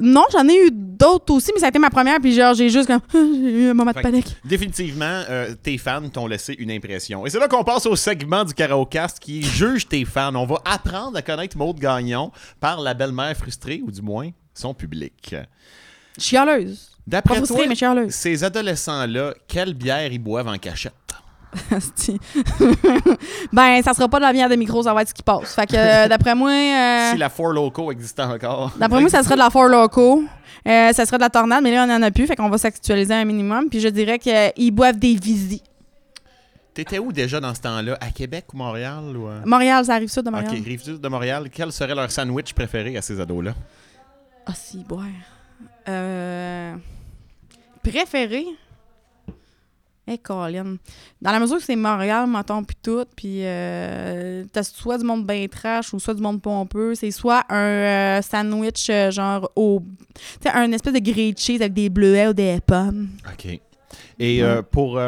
[0.00, 2.18] Non, j'en ai eu d'autres aussi, mais ça a été ma première.
[2.20, 3.00] Puis genre, j'ai juste comme.
[3.12, 4.36] j'ai eu un moment de panique.
[4.44, 7.24] Définitivement, euh, tes fans t'ont laissé une impression.
[7.24, 10.34] Et c'est là qu'on passe au segment du Karaokast qui juge tes fans.
[10.34, 14.74] On va apprendre à connaître Maude Gagnon par la belle-mère frustrée, ou du moins son
[14.74, 15.34] public.
[16.18, 16.90] Chialeuse.
[17.06, 20.92] D'après toi, mais ces adolescents-là, quelle bière ils boivent en cachette?
[23.52, 25.54] Ben, ça sera pas de la bière de micro, ça va être ce qui passe.
[25.54, 26.50] Fait que, euh, d'après moi.
[26.50, 28.72] euh, Si la Four Loco existait encore.
[28.78, 30.22] D'après moi, ça serait de la Four Loco.
[30.66, 32.26] Euh, ça serait de la tornade, mais là, on en a plus.
[32.26, 33.68] Fait qu'on va s'actualiser un minimum.
[33.68, 35.62] Puis je dirais qu'ils boivent des Visi.
[36.74, 37.98] T'étais où déjà dans ce temps-là?
[38.00, 39.14] À Québec ou Montréal?
[39.14, 39.28] Ou?
[39.46, 40.50] Montréal, ça arrive ça de Montréal.
[40.56, 41.48] Ok, de Montréal.
[41.52, 43.52] Quel serait leur sandwich préféré à ces ados-là?
[44.46, 45.04] Ah, si, boire.
[45.88, 46.74] Euh...
[47.82, 48.46] Préféré?
[50.08, 50.78] Eh, Colin.
[51.20, 55.24] Dans la mesure que c'est Montréal, mettons, puis tout, puis euh, t'as soit du monde
[55.24, 59.80] bien trash ou soit du monde pompeux, c'est soit un euh, sandwich euh, genre au...
[60.14, 63.10] Tu sais, un espèce de grilled cheese avec des bleuets ou des pommes.
[63.32, 63.60] OK.
[64.18, 65.00] Et euh, pour,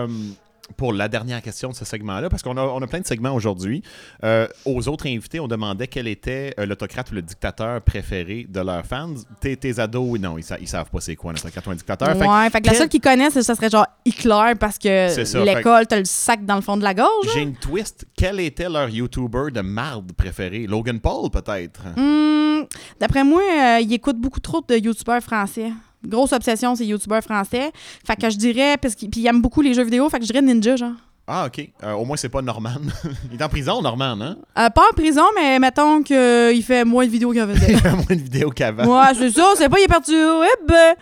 [0.77, 3.35] pour la dernière question de ce segment-là, parce qu'on a, on a plein de segments
[3.35, 3.83] aujourd'hui,
[4.25, 8.61] euh, aux autres invités, on demandait quel était euh, l'autocrate ou le dictateur préféré de
[8.61, 9.15] leurs fans.
[9.41, 11.71] Tes, tes ados, oui, non, ils, sa- ils savent pas c'est quoi un autocrate ou
[11.71, 12.09] un dictateur.
[12.17, 15.11] Fait ouais, fait que la seule qu'ils connaissent, ça serait genre Hitler parce que
[15.45, 17.29] l'école, t'as le sac dans le fond de la gorge.
[17.35, 18.07] J'ai une twist.
[18.17, 20.67] Quel était leur YouTuber de marde préféré?
[20.67, 21.83] Logan Paul, peut-être?
[21.97, 22.65] Hmm,
[22.99, 25.71] D'après moi, euh, il écoute beaucoup trop de youtubeurs français.
[26.07, 27.73] Grosse obsession, c'est youtubeurs français.
[28.07, 30.25] Fait que je dirais, parce qu'il puis il aime beaucoup les jeux vidéo, fait que
[30.25, 30.93] je dirais Ninja, genre.
[31.27, 31.71] Ah, OK.
[31.83, 32.77] Euh, au moins, c'est pas Norman.
[33.33, 34.37] il est en prison, Norman, hein?
[34.59, 37.73] Euh, pas en prison, mais mettons qu'il fait moins de vidéos qu'il faisait.
[37.73, 38.85] Il fait moins de vidéos qu'avant.
[38.85, 40.99] ouais, c'est ça, c'est pas, il est parti au web.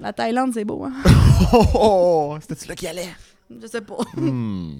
[0.00, 0.92] La Thaïlande, c'est beau, hein?
[1.52, 3.10] Oh, oh, oh, C'était-tu là qui allait?
[3.60, 3.98] Je sais pas.
[4.16, 4.76] Hmm.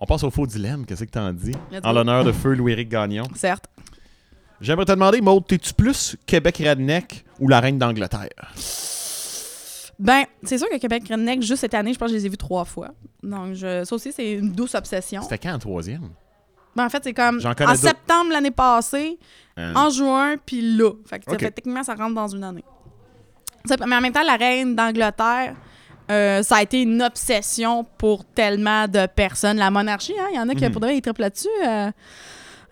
[0.00, 0.86] On passe au faux dilemme.
[0.86, 1.52] Qu'est-ce que t'en dis?
[1.70, 3.24] Let's En l'honneur de feu Louis-Éric Gagnon.
[3.36, 3.66] Certes.
[4.60, 8.28] J'aimerais te demander, Maud, t'es-tu plus Québec redneck ou la reine d'Angleterre?
[9.98, 12.28] Ben, c'est sûr que Québec Redneck, juste cette année, je pense que je les ai
[12.30, 12.88] vus trois fois.
[13.22, 15.20] Donc, je, ça aussi, c'est une douce obsession.
[15.22, 16.08] C'était quand en troisième?
[16.74, 19.18] Ben, en fait, c'est comme en septembre l'année passée,
[19.58, 20.92] Euh, en juin, puis là.
[21.04, 22.64] Fait que, fait techniquement, ça rentre dans une année.
[23.66, 25.54] Ça, mais en même temps, la reine d'Angleterre,
[26.10, 29.58] euh, ça a été une obsession pour tellement de personnes.
[29.58, 30.70] La monarchie, hein, il y en a qui, Mhm.
[30.72, 31.48] pour de vrai, ils là-dessus.
[31.66, 31.90] euh,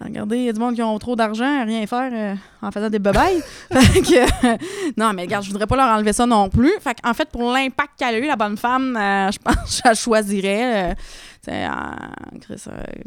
[0.00, 2.70] regardez, il y a du monde qui ont trop d'argent à rien faire euh, en
[2.70, 3.42] faisant des bebailles.
[3.70, 4.56] fait que, euh,
[4.96, 6.72] non, mais regarde, je voudrais pas leur enlever ça non plus.
[6.80, 9.70] Fait en fait, pour l'impact qu'elle a eu, la bonne femme, euh, je pense que
[9.70, 10.96] je la choisirais.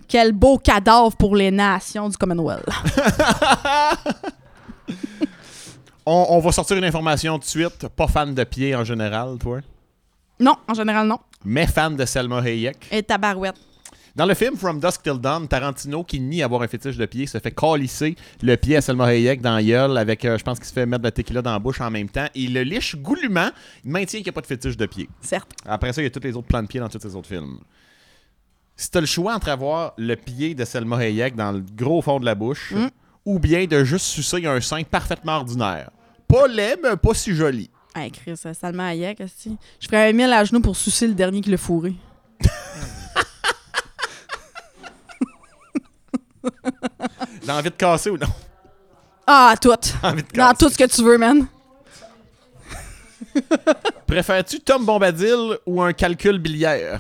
[0.08, 2.66] quel beau cadavre pour les nations du Commonwealth.
[6.06, 7.88] on, on va sortir une information tout de suite.
[7.90, 9.60] Pas fan de pied en général, toi?
[10.40, 11.20] Non, en général, non.
[11.46, 12.88] Mais fan de Selma Hayek.
[12.92, 13.56] Et tabarouette.
[14.16, 17.28] Dans le film From Dusk Till Dawn, Tarantino, qui nie avoir un fétiche de pied,
[17.28, 20.68] se fait calisser le pied à Selma Hayek dans gueule avec, euh, je pense qu'il
[20.68, 22.28] se fait mettre de la tequila dans la bouche en même temps.
[22.36, 23.52] Il le liche goulûment.
[23.86, 25.08] Il maintient qu'il n'y a pas de fétiche de pied.
[25.22, 25.52] Certes.
[25.66, 27.30] Après ça, il y a tous les autres plans de pied dans tous les autres
[27.30, 27.60] films.
[28.76, 32.20] Si t'as le choix entre avoir le pied de Selma Hayek dans le gros fond
[32.20, 32.88] de la bouche Mm.
[33.26, 35.90] ou bien de juste sucer un sein parfaitement ordinaire.
[36.28, 37.70] Pas laid, mais pas si joli.
[37.96, 39.56] Hey, Chris, Salma Hayek, esti.
[39.80, 41.94] Je ferais un mille à genoux pour sucer le dernier qui l'a fourré.
[47.46, 48.28] Dans envie de casser ou non?
[49.28, 49.70] Ah, tout.
[50.04, 50.56] Envie de Dans casser.
[50.58, 51.46] tout ce que tu veux, man.
[54.08, 57.00] Préfères-tu Tom Bombadil ou un calcul biliaire?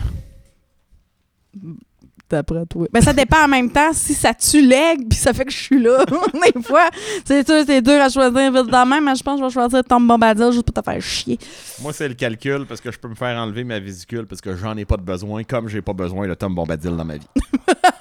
[2.29, 2.87] D'après toi.
[2.93, 5.57] Ben, ça dépend en même temps si ça tue l'aigle puis ça fait que je
[5.57, 6.05] suis là.
[6.55, 6.89] Des fois,
[7.25, 9.51] c'est sûr, c'est dur à choisir vite dans même, mais je pense que je vais
[9.53, 11.37] choisir Tom Bombadil juste pour te faire chier.
[11.81, 14.55] Moi, c'est le calcul parce que je peux me faire enlever ma vésicule parce que
[14.55, 17.27] j'en ai pas de besoin, comme j'ai pas besoin de Tom Bombadil dans ma vie.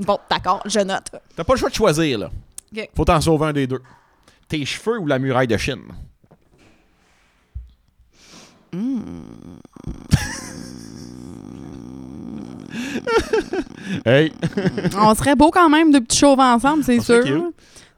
[0.00, 1.10] Bon, d'accord, je note.
[1.36, 2.30] T'as pas le choix de choisir, là.
[2.74, 2.88] Ok.
[2.96, 3.82] Faut t'en sauver un des deux.
[4.48, 5.82] Tes cheveux ou la muraille de Chine?
[14.06, 14.32] hey,
[14.96, 17.50] On serait beau quand même, deux petits chauves ensemble, c'est sûr.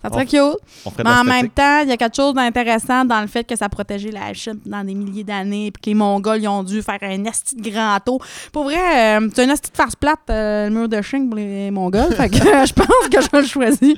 [0.04, 0.58] Ça serait cute.
[0.98, 3.68] Mais en même temps, il y a quelque chose d'intéressant dans le fait que ça
[3.70, 6.98] protégeait la Chine dans des milliers d'années, puis que les Mongols ils ont dû faire
[7.00, 8.20] un esti de grand taux.
[8.52, 11.38] Pour vrai, euh, c'est un esti de farce plate, euh, le mur de Chine pour
[11.38, 12.14] les Mongols.
[12.14, 12.36] fait que
[12.66, 13.96] je pense que je vais le choisir.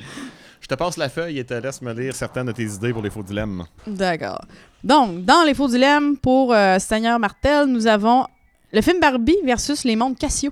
[0.61, 3.01] Je te passe la feuille et te laisse me lire certaines de tes idées pour
[3.01, 3.65] les faux dilemmes.
[3.85, 4.41] D'accord.
[4.83, 8.25] Donc, dans les faux dilemmes pour euh, Seigneur Martel, nous avons
[8.71, 10.51] le film Barbie versus les mondes Cassio.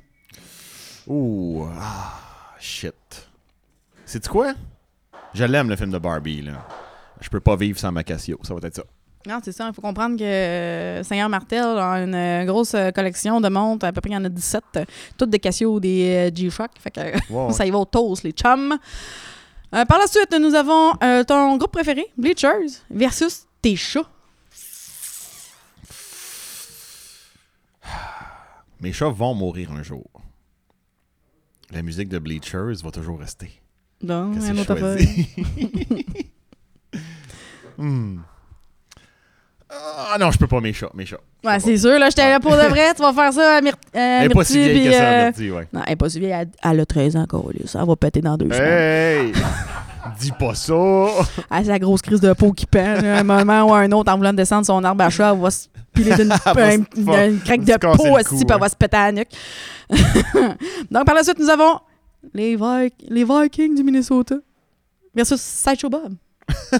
[1.07, 2.13] Ouh, ah,
[2.59, 2.93] shit.
[4.05, 4.53] C'est quoi?
[5.35, 6.65] Je l'aime, le film de Barbie, là.
[7.19, 8.83] Je peux pas vivre sans ma Casio, ça va être ça.
[9.27, 9.67] Non, c'est ça.
[9.67, 13.85] Il faut comprendre que euh, Seigneur Martel a une euh, grosse euh, collection de montres.
[13.85, 14.63] À peu près, il y en a 17.
[14.77, 14.85] euh,
[15.17, 16.71] toutes des Casio ou des G-Shock.
[16.79, 16.99] Fait que
[17.33, 17.51] Wow.
[17.51, 18.77] ça y va au toast, les chums.
[19.71, 20.93] Par la suite, nous avons
[21.25, 24.07] ton groupe préféré, Bleachers, versus tes chats.
[28.79, 30.05] Mes chats vont mourir un jour.
[31.71, 33.59] La musique de Bleachers va toujours rester.
[34.05, 34.77] Non, je affaire.
[34.77, 35.27] choisis?
[37.77, 38.19] Hmm.
[39.69, 41.19] Ah non, je peux pas mes chats, mes chats.
[41.43, 41.99] Ouais, c'est sûr.
[41.99, 42.93] Là, j'étais là pour de vrai.
[42.95, 45.31] Tu vas faire ça à Myr euh, Elle est pas si vieille que ça, euh,
[45.51, 45.67] ouais.
[45.73, 46.31] Non, elle est pas si vieille.
[46.31, 47.49] Elle, elle a 13 ans encore.
[47.53, 47.65] là.
[47.65, 49.27] Ça va péter dans deux semaines.
[49.27, 49.33] Hey!
[50.19, 50.73] Dis pas ça!
[51.49, 53.01] Ah, c'est la grosse crise de peau qui pend.
[53.01, 53.17] là.
[53.17, 55.67] Un moment ou un autre, en voulant descendre son arbre à chat, elle va se
[55.93, 59.29] piler d'une une, craque de peau aussi, elle va se péter à la nuque.
[60.91, 61.79] Donc, par la suite, nous avons
[62.33, 64.35] les, Vi- les Vikings du Minnesota
[65.13, 66.15] versus Sideshow Bob.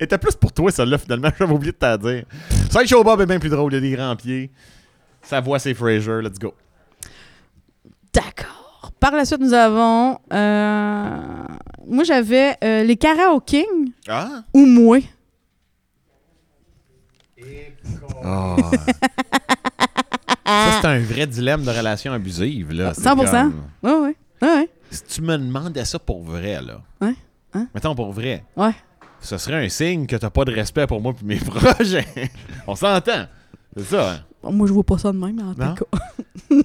[0.00, 1.30] Était plus pour toi, celle-là, finalement.
[1.38, 2.24] J'avais oublié de t'en dire.
[2.70, 3.72] Sideshow Bob est bien plus drôle.
[3.74, 4.50] Il a des grands pieds.
[5.22, 6.20] Sa voix, c'est Fraser.
[6.22, 6.54] Let's go.
[8.12, 8.92] D'accord.
[8.98, 10.18] Par la suite, nous avons.
[10.32, 11.16] euh,
[11.86, 14.42] moi, j'avais euh, les Karaoke King Ah?
[14.52, 14.98] ou moi.
[20.48, 20.70] Ah.
[20.72, 22.94] ça, c'est un vrai dilemme de relation abusive, là.
[22.94, 23.50] C'est 100%.
[23.50, 24.16] comme- Ouais, ouais.
[24.42, 24.70] Ouais.
[24.90, 26.80] Si tu me demandais ça pour vrai, là.
[27.00, 27.14] Ouais.
[27.54, 27.68] Hein?
[27.74, 28.44] Mettons pour vrai.
[28.56, 28.74] Ouais.
[29.20, 32.06] Ce serait un signe que t'as pas de respect pour moi et mes projets.
[32.66, 33.26] On s'entend.
[33.76, 34.20] C'est ça, hein?
[34.42, 35.74] Bon, moi, je vois pas ça de même, en Non?
[35.74, 35.98] tout cas.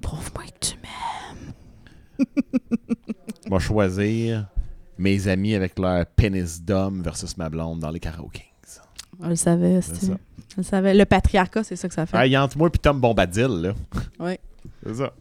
[0.00, 2.26] Prouve-moi que tu m'aimes.
[3.50, 4.46] Vais choisir
[4.98, 8.44] mes amis avec leur pénis d'homme versus ma blonde dans les karaokes.
[9.20, 10.12] On le savait, c'était.
[10.62, 10.80] Ça.
[10.80, 12.16] Le patriarcat, c'est ça que ça fait.
[12.16, 13.72] Hey, entre moi et Tom Bombadil, là.
[14.20, 14.38] Ouais.
[14.86, 15.12] C'est ça.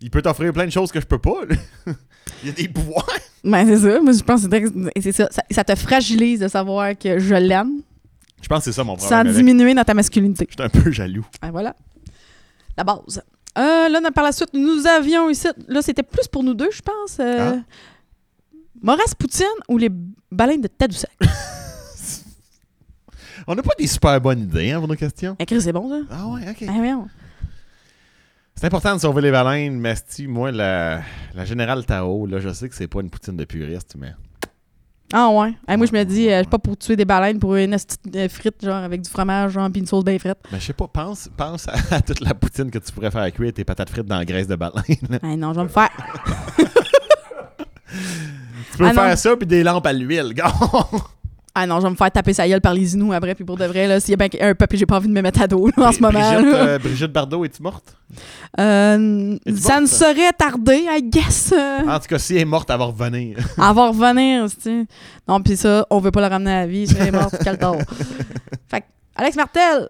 [0.00, 1.56] Il peut t'offrir plein de choses que je peux pas, là.
[2.42, 3.08] Il y a des pouvoirs.
[3.42, 4.00] Ben, c'est ça.
[4.00, 5.28] Moi, je pense que c'est ça.
[5.30, 5.42] ça.
[5.50, 7.80] ça te fragilise de savoir que je l'aime
[8.42, 9.26] Je pense que c'est ça mon sans problème.
[9.28, 9.36] avec.
[9.36, 10.46] diminuer dans ta masculinité.
[10.48, 11.26] Je suis un peu jaloux.
[11.40, 11.74] Ah, voilà.
[12.76, 13.22] La base.
[13.56, 15.48] Euh, là, par la suite, nous avions ici.
[15.66, 17.16] Là, c'était plus pour nous deux, je pense.
[17.18, 17.62] euh, Ah.
[18.80, 19.90] Maurice Poutine ou les
[20.30, 21.10] baleines de Tadoussac?
[23.50, 25.34] On n'a pas des super bonnes idées hein, pour nos questions?
[25.38, 26.00] Eh, Chris, c'est bon, ça?
[26.10, 26.64] Ah ouais, ok.
[26.68, 27.04] Ah.
[28.54, 31.00] C'est important de sauver les baleines, mais si moi, la,
[31.34, 34.12] la générale Tao, là, je sais que c'est pas une poutine de puriste, mais.
[35.14, 35.54] Ah ouais.
[35.66, 37.72] Eh, moi, je me dis, euh, je suis pas pour tuer des baleines pour une
[37.72, 40.36] esti de frites, genre avec du fromage, genre, puis une sauce bien frite.
[40.52, 43.32] Mais je sais pas, pense, pense à, à toute la poutine que tu pourrais faire
[43.32, 44.82] cuire tes patates frites dans la graisse de baleine.
[45.22, 45.88] Ah non, je vais me faire.
[48.72, 48.94] tu peux Ah non.
[48.94, 50.52] faire ça puis des lampes à l'huile, gars.
[51.60, 53.56] Ah non, je vais me faire taper sa gueule par les Inuits après, puis pour
[53.56, 55.42] de vrai, là, s'il y a bien un peuple, j'ai pas envie de me mettre
[55.42, 56.20] à dos, là, en ce moment.
[56.20, 57.96] Brigitte, euh, Brigitte Bardot, es-tu morte?
[58.60, 59.86] Euh, ça ne morte?
[59.92, 61.52] saurait tarder, I guess.
[61.52, 63.38] En tout cas, si elle est morte, elle va revenir.
[63.58, 64.86] Elle va revenir, tu.
[65.26, 67.76] Non, puis ça, on veut pas la ramener à la vie, c'est mort, Caltor.
[68.68, 69.88] fait que, Alex Martel,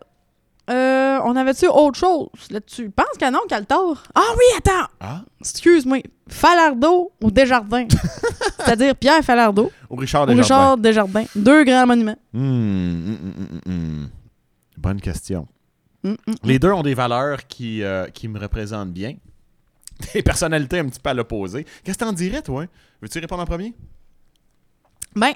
[0.68, 2.84] euh, on avait-tu autre chose là-dessus?
[2.84, 4.02] Je pense que non, Caltor.
[4.14, 4.88] Ah oui, attends!
[5.00, 5.22] Ah?
[5.40, 6.02] Excuse-moi.
[6.28, 7.86] Falardeau ou Desjardins?
[8.58, 10.42] C'est-à-dire Pierre Falardeau Ou Richard ou Desjardins?
[10.42, 11.24] Richard Desjardins.
[11.34, 12.18] Deux grands monuments.
[12.32, 14.06] Hmm, hmm, hmm.
[14.76, 15.46] Bonne question.
[16.44, 19.14] Les deux ont des valeurs qui, euh, qui me représentent bien.
[20.14, 21.66] Des personnalités un petit peu à l'opposé.
[21.82, 22.66] Qu'est-ce que t'en dirais, toi?
[23.02, 23.74] Veux-tu répondre en premier?
[25.16, 25.32] Ben,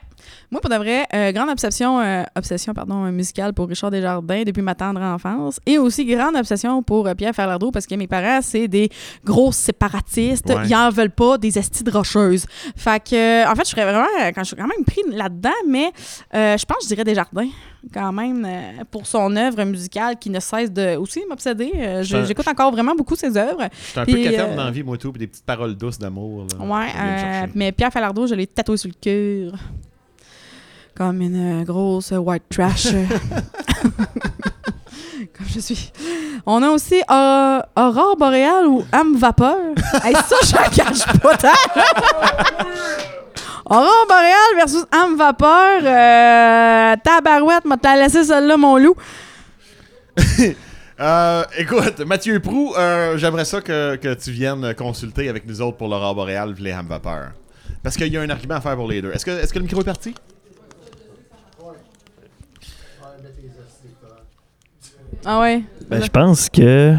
[0.51, 4.43] moi, pour de vrai, euh, grande obsession, euh, obsession pardon, euh, musicale pour Richard Desjardins
[4.45, 5.59] depuis ma tendre enfance.
[5.67, 8.91] Et aussi grande obsession pour euh, Pierre Falardeau parce que mes parents, c'est des
[9.25, 10.49] gros séparatistes.
[10.49, 10.67] Ouais.
[10.67, 12.47] Ils en veulent pas des estis de rocheuses.
[12.77, 15.91] Fait que, en fait, je serais vraiment, quand je suis quand même pris là-dedans, mais
[16.33, 17.49] je pense que je dirais Desjardins
[17.93, 21.73] quand même euh, pour son œuvre musicale qui ne cesse de aussi m'obséder.
[21.77, 23.69] Euh, J'écoute encore vraiment beaucoup ses œuvres.
[23.73, 25.45] Je suis un peu Puis, quétaine euh, dans la vie, moi, tout, puis des petites
[25.45, 26.47] paroles douces d'amour.
[26.61, 29.59] Ouais, mais Pierre Falardeau, je l'ai tatoué sur le cœur.
[30.95, 32.89] Comme une grosse white trash.
[35.37, 35.93] Comme je suis.
[36.47, 39.57] On a aussi euh, Aurore boréale ou âme vapeur.
[40.05, 41.49] hey, ça, je cache pas tant.
[43.73, 45.81] Aurore boréale versus âme vapeur.
[45.83, 48.95] Euh, tabarouette, m'a t'as laissé celle-là, mon loup.
[51.01, 55.77] Euh, écoute, Mathieu Prou, euh, j'aimerais ça que, que tu viennes consulter avec nous autres
[55.77, 57.33] pour l'aurore boréale et les ham vapeur.
[57.83, 59.11] Parce qu'il y a un argument à faire pour les deux.
[59.11, 60.15] Est-ce que, est-ce que le micro est parti?
[65.25, 65.63] Ah ouais.
[65.89, 66.95] Ben, je pense que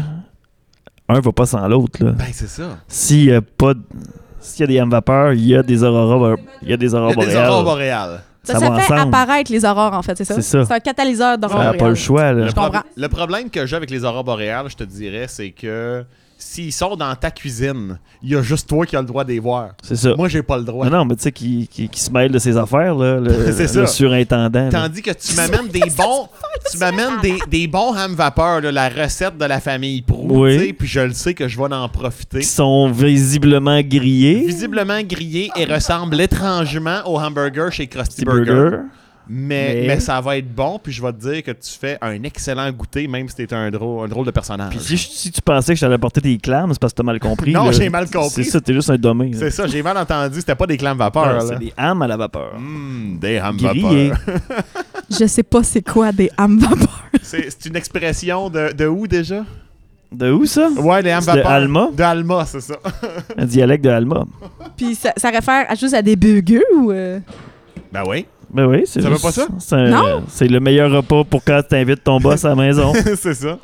[1.08, 2.04] un va pas sans l'autre.
[2.04, 2.12] là.
[2.12, 2.78] Ben, c'est ça.
[2.88, 3.82] S'il y a pas de-
[4.44, 6.86] S'il y a des ham vapeurs, il y a des auroras, il y a des
[6.86, 7.64] Il y aurores a des aurores boréales.
[7.64, 8.20] boréales.
[8.44, 9.14] Ça, Ça ça va fait ensemble.
[9.14, 10.34] apparaître les aurores, en fait, c'est ça?
[10.34, 10.64] C'est ça.
[10.66, 12.22] C'est un catalyseur d'aurore Ça n'a pas le choix.
[12.24, 12.32] Là.
[12.34, 12.68] Le, Je comprends.
[12.70, 16.04] prob- le problème que j'ai avec les aurores boréales, je te dirais, c'est que
[16.38, 19.30] s'ils sont dans ta cuisine, il y a juste toi qui as le droit de
[19.30, 19.70] les voir.
[19.82, 20.14] C'est ça.
[20.16, 20.84] Moi, j'ai pas le droit.
[20.88, 23.30] Non, non, mais tu sais, qui, qui, qui se mêle de ses affaires, là, le,
[23.52, 23.86] C'est le ça.
[23.86, 24.64] surintendant.
[24.64, 24.70] là.
[24.70, 26.28] Tandis que tu m'amènes des bons,
[26.70, 30.58] tu m'amènes des, des bons ham vapeur, là, la recette de la famille Prou, Oui.
[30.58, 32.40] tu sais, puis je le sais que je vais en profiter.
[32.40, 34.44] Qui sont visiblement grillés.
[34.46, 38.44] Visiblement grillés et ressemblent étrangement au hamburger chez Krusty Burger.
[38.52, 38.76] burger.
[39.26, 41.96] Mais, Mais- mais ça va être bon, puis je vais te dire que tu fais
[42.02, 44.70] un excellent goûter, même si t'es un drôle, un drôle de personnage.
[44.76, 47.02] Puis si, si tu pensais que je t'allais apporter des clams, c'est parce que t'as
[47.04, 47.52] mal compris.
[47.52, 48.44] Non, j'ai mal compris.
[48.44, 49.30] C'est ça, t'es juste un dommé.
[49.30, 49.38] là.
[49.38, 51.42] C'est ça, j'ai mal entendu, c'était pas des clams vapeur.
[51.42, 52.58] Ouais, c'est des hams à la vapeur.
[52.58, 54.10] Mm, des ham Grillés.
[54.10, 54.40] vapeur.
[55.10, 57.02] Je sais pas c'est quoi des âmes vapeur.
[57.22, 59.44] C'est c'est une expression de, de où déjà?
[60.12, 60.68] De où ça?
[60.70, 61.50] Ouais, les ham C'est de vapeur.
[61.52, 61.88] Alma?
[61.96, 62.74] De Alma, c'est ça.
[63.38, 64.24] Un dialecte de Alma.
[64.76, 66.90] Puis ça, ça réfère à juste à des burgers ou.
[66.92, 67.20] euh?
[67.92, 69.46] Ben oui, Ben oui, c'est Ça juste- pas ça?
[69.58, 70.22] C'est un- Non.
[70.28, 72.92] C'est le meilleur repas pour quand tu invites ton boss à la maison.
[73.16, 73.58] c'est ça.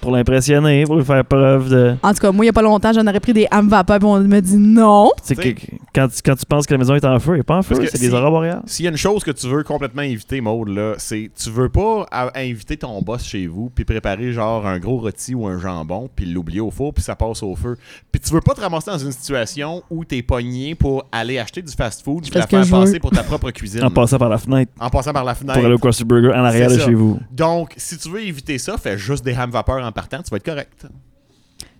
[0.00, 1.94] Pour l'impressionner, pour lui faire preuve de.
[2.02, 3.98] En tout cas, moi, il y a pas longtemps, j'en aurais pris des âmes vapeur,
[3.98, 5.10] puis on me dit non.
[5.26, 5.60] Tu sais, que-
[5.94, 7.62] quand, tu- quand tu penses que la maison est en feu, elle n'est pas en
[7.62, 8.62] feu, Parce que c'est si- des aurores boréales.
[8.66, 11.68] S'il y a une chose que tu veux complètement éviter, Maude, là, c'est tu veux
[11.68, 15.58] pas à- inviter ton boss chez vous puis préparer genre un gros rôti ou un
[15.58, 17.76] jambon puis l'oublier au four puis ça passe au feu.
[18.12, 21.62] Puis tu veux pas te ramasser dans une situation où t'es pogné pour aller acheter
[21.62, 22.80] du fast-food puis fais la ce que faire je veux.
[22.80, 23.82] passer pour ta propre cuisine.
[23.84, 25.54] En passant par la fenêtre en passant par la fenêtre.
[25.58, 26.86] pour aller au Krusty Burger en arrière C'est de ça.
[26.86, 27.18] chez vous.
[27.32, 30.36] Donc, si tu veux éviter ça, fais juste des ham vapeur en partant, tu vas
[30.36, 30.86] être correct.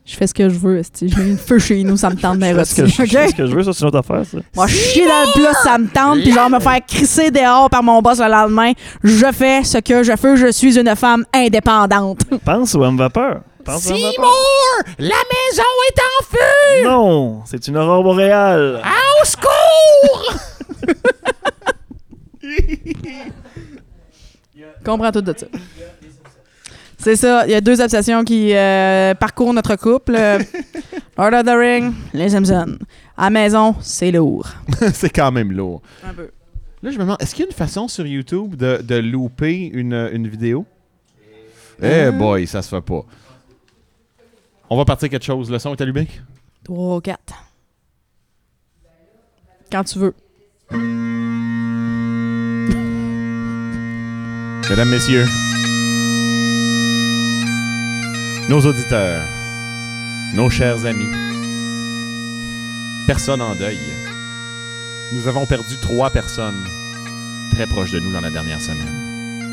[0.04, 1.08] Je fais ce que je veux, esti.
[1.08, 2.94] je mets une feu chez nous, ça me tente bien Je fais ce que je,
[2.94, 3.08] je OK?
[3.08, 4.38] fais ce que je veux, ça, c'est une autre affaire, ça.
[4.54, 7.82] Moi, chier dans le plat, ça me tente, puis genre me faire crisser dehors par
[7.82, 8.70] mon boss le lendemain.
[9.02, 12.20] Je fais ce que je veux, je suis une femme indépendante.
[12.44, 13.40] Pense au ham vapeur.
[13.78, 14.32] Seymour!
[14.98, 16.84] La maison est en feu!
[16.84, 18.80] Non, c'est une aurore boréale.
[19.20, 20.34] Au secours!
[24.86, 25.46] comprends tout de ça.
[27.06, 30.16] C'est ça, il y a deux obsessions qui euh, parcourent notre couple.
[30.18, 30.40] Euh,
[31.16, 32.78] Lord of the Ring, les Simpsons.
[33.16, 34.48] À la maison, c'est lourd.
[34.92, 35.82] c'est quand même lourd.
[36.04, 36.30] Un peu.
[36.82, 39.70] Là, je me demande, est-ce qu'il y a une façon sur YouTube de, de louper
[39.72, 40.66] une, une vidéo?
[41.80, 43.04] Eh boy, ça se fait pas.
[44.68, 45.48] On va partir quelque chose.
[45.48, 46.08] Le son est allumé?
[46.64, 47.18] 3, 4.
[49.70, 50.14] Quand tu veux.
[54.68, 55.26] Mesdames, Messieurs,
[58.48, 59.24] nos auditeurs,
[60.34, 61.10] nos chers amis,
[63.06, 63.78] personne en deuil.
[65.12, 66.64] Nous avons perdu trois personnes
[67.52, 69.50] très proches de nous dans la dernière semaine.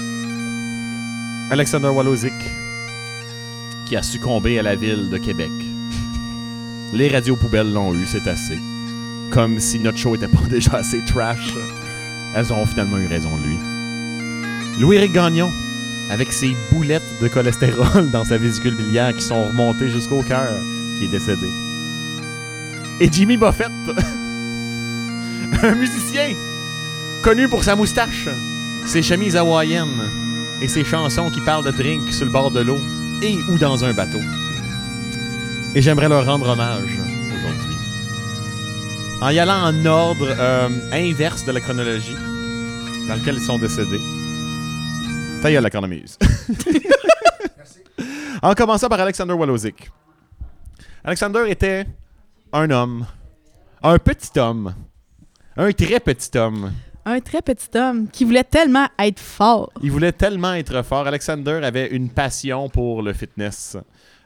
[1.49, 2.33] Alexander Walozik,
[3.85, 5.51] qui a succombé à la ville de Québec.
[6.93, 8.59] Les radios poubelles l'ont eu, c'est assez.
[9.31, 11.53] Comme si notre show était pas déjà assez trash.
[12.35, 13.57] Elles auront finalement eu raison de lui.
[14.79, 15.51] Louis-Éric Gagnon,
[16.13, 20.53] avec ses boulettes de cholestérol dans sa vésicule biliaire qui sont remontées jusqu'au cœur,
[20.97, 21.47] qui est décédé.
[22.99, 23.71] Et Jimmy Buffett,
[25.63, 26.35] un musicien
[27.23, 28.29] connu pour sa moustache,
[28.85, 30.03] ses chemises hawaïennes
[30.61, 32.79] et ses chansons qui parlent de drink sur le bord de l'eau
[33.23, 34.21] et ou dans un bateau.
[35.73, 37.77] Et j'aimerais leur rendre hommage aujourd'hui.
[39.19, 42.15] En y allant en ordre euh, inverse de la chronologie
[43.07, 44.01] dans lequel ils sont décédés.
[45.43, 46.17] Ta gueule, la cornemuse.
[48.41, 49.91] en commençant par Alexander Walozik.
[51.03, 51.85] Alexander était
[52.53, 53.05] un homme.
[53.81, 54.73] Un petit homme.
[55.57, 56.71] Un très petit homme.
[57.03, 59.69] Un très petit homme qui voulait tellement être fort.
[59.81, 61.07] Il voulait tellement être fort.
[61.07, 63.75] Alexander avait une passion pour le fitness.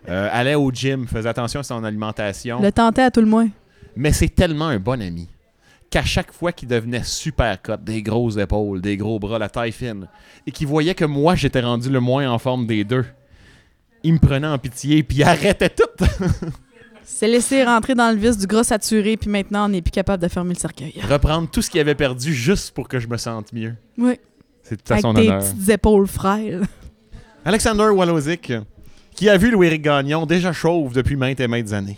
[0.07, 2.61] Euh, allait au gym, faisait attention à son alimentation.
[2.61, 3.49] Le tentait à tout le moins.
[3.95, 5.27] Mais c'est tellement un bon ami
[5.89, 9.71] qu'à chaque fois qu'il devenait super cut, des grosses épaules, des gros bras, la taille
[9.71, 10.07] fine,
[10.45, 13.05] et qu'il voyait que moi j'étais rendu le moins en forme des deux,
[14.03, 16.05] il me prenait en pitié puis il arrêtait tout.
[17.03, 20.21] s'est laissé rentrer dans le vice du gras saturé, puis maintenant on n'est plus capable
[20.21, 20.93] de fermer le cercueil.
[21.09, 23.75] Reprendre tout ce qu'il avait perdu juste pour que je me sente mieux.
[23.97, 24.19] Oui.
[24.63, 25.39] C'est tout à Avec son tes honneur.
[25.39, 26.63] petites épaules frêles.
[27.45, 28.51] Alexander Walozik,
[29.15, 31.97] qui a vu Louis-Éric Gagnon déjà chauve depuis maintes et maintes années.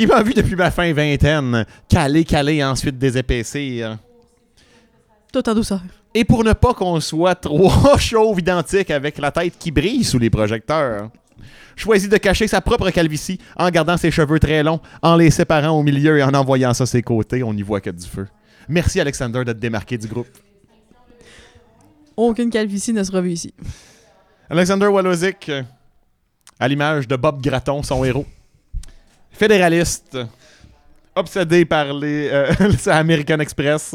[0.00, 3.98] Qui m'a vu depuis ma fin vingtaine, caler, caler, ensuite désépaissir.
[5.30, 5.82] Tout en douceur.
[6.14, 10.18] Et pour ne pas qu'on soit trois chauves identiques avec la tête qui brille sous
[10.18, 11.10] les projecteurs,
[11.76, 15.78] choisit de cacher sa propre calvitie en gardant ses cheveux très longs, en les séparant
[15.78, 17.42] au milieu et en envoyant ça ses côtés.
[17.42, 18.26] On n'y voit que du feu.
[18.70, 20.28] Merci Alexander de te démarquer du groupe.
[22.16, 23.52] Aucune calvitie ne sera vue ici.
[24.48, 25.52] Alexander Walozik,
[26.58, 28.24] à l'image de Bob Gratton, son héros.
[29.40, 30.18] Fédéraliste,
[31.16, 32.52] obsédé par les euh,
[32.88, 33.94] American Express.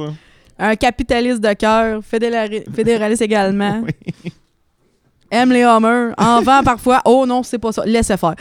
[0.58, 3.84] Un capitaliste de cœur, fédérali- fédéraliste également.
[4.26, 4.32] Oui.
[5.30, 7.02] Aime les Hummers, en vend parfois.
[7.06, 7.86] Oh non, c'est pas ça.
[7.86, 8.34] Laissez faire.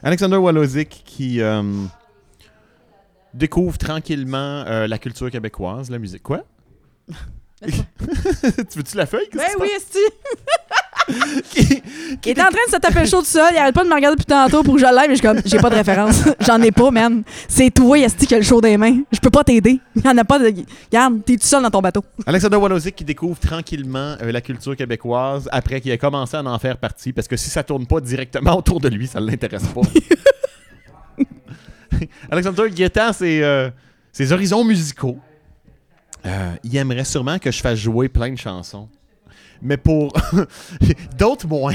[0.00, 1.62] Alexander Walozik qui euh,
[3.34, 6.22] découvre tranquillement euh, la culture québécoise, la musique.
[6.22, 6.44] Quoi?
[7.66, 7.72] tu
[8.76, 9.28] veux-tu la feuille?
[9.34, 9.70] Ben oui,
[11.50, 11.82] Qui-
[12.26, 13.52] Il est en train de se taper le chaud tout seul.
[13.52, 15.26] Il arrête pas de me regarder depuis tantôt pour que je l'aille, mais je suis
[15.28, 16.22] comme, j'ai pas de référence.
[16.40, 17.22] J'en ai pas, man.
[17.48, 18.98] C'est toi, Esti, qui a le chaud des mains.
[19.12, 19.80] Je peux pas t'aider.
[19.96, 20.46] Il y en a pas de.
[20.90, 22.04] Regarde, t'es tout seul dans ton bateau.
[22.26, 26.58] Alexander Walozik qui découvre tranquillement euh, la culture québécoise après qu'il ait commencé à en
[26.58, 29.66] faire partie, parce que si ça tourne pas directement autour de lui, ça ne l'intéresse
[29.74, 29.80] pas.
[32.30, 33.68] Alexander qui étend ses, euh,
[34.12, 35.18] ses horizons musicaux,
[36.26, 38.88] euh, il aimerait sûrement que je fasse jouer plein de chansons.
[39.62, 40.12] Mais pour
[41.18, 41.74] d'autres moins.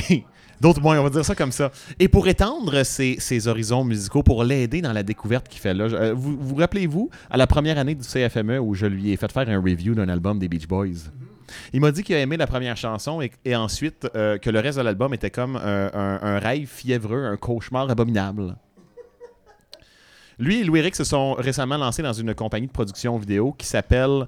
[0.61, 1.71] D'autres moins, on va dire ça comme ça.
[1.99, 6.13] Et pour étendre ses, horizons musicaux, pour l'aider dans la découverte qu'il fait là, euh,
[6.15, 9.49] vous vous rappelez-vous, à la première année du CFME où je lui ai fait faire
[9.49, 11.11] un review d'un album des Beach Boys,
[11.73, 14.77] il m'a dit qu'il a aimé la première chanson et, ensuite euh, que le reste
[14.77, 18.55] de l'album était comme un, rêve fiévreux, un cauchemar abominable.
[20.37, 24.27] Lui et Louis-Éric se sont récemment lancés dans une compagnie de production vidéo qui s'appelle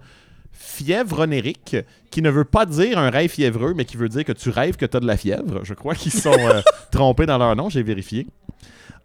[0.59, 1.75] Fièvre onérique,
[2.09, 4.75] qui ne veut pas dire un rêve fiévreux, mais qui veut dire que tu rêves
[4.75, 5.61] que tu as de la fièvre.
[5.63, 8.27] Je crois qu'ils sont euh, trompés dans leur nom, j'ai vérifié.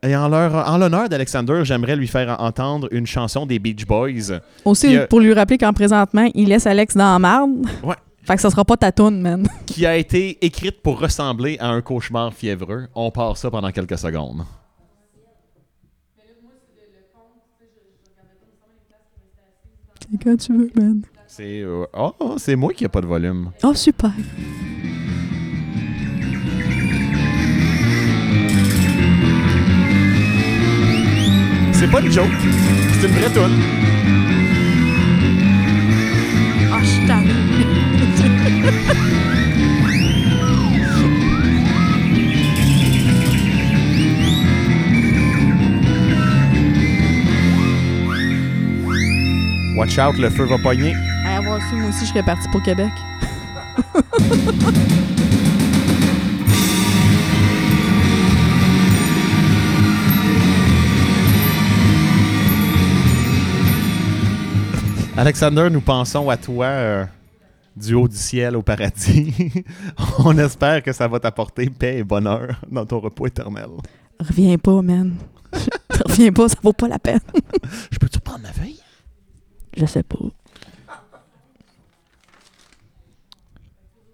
[0.03, 4.41] Et en, leur, en l'honneur d'Alexander, j'aimerais lui faire entendre une chanson des Beach Boys.
[4.65, 7.67] Aussi, a- pour lui rappeler qu'en présentement, il laisse Alex dans la marde.
[7.85, 7.95] Ouais.
[8.25, 9.47] Fait que ça sera pas ta toune, man.
[9.67, 12.87] qui a été écrite pour ressembler à un cauchemar fiévreux.
[12.95, 14.45] On part ça pendant quelques secondes.
[20.01, 21.03] C'est quand tu veux, man.
[21.35, 23.53] C'est euh, oh, c'est moi qui a pas de volume.
[23.62, 24.11] Oh, super.
[31.73, 32.27] C'est pas une joke,
[33.01, 33.59] c'est une vraie toune.
[36.71, 37.07] Ah, je suis.
[49.75, 50.94] Watch out, le feu va pogner.
[51.43, 52.93] À avoir su, moi aussi, je serais partie pour Québec.
[65.17, 67.05] Alexander, nous pensons à toi euh,
[67.77, 69.35] du haut du ciel au paradis.
[70.25, 73.71] On espère que ça va t'apporter paix et bonheur dans ton repos éternel.
[74.21, 75.17] Reviens pas, man.
[76.07, 77.19] Reviens pas, ça vaut pas la peine.
[77.90, 78.79] Je peux-tu prendre ma feuille?
[79.77, 80.19] Je sais pas.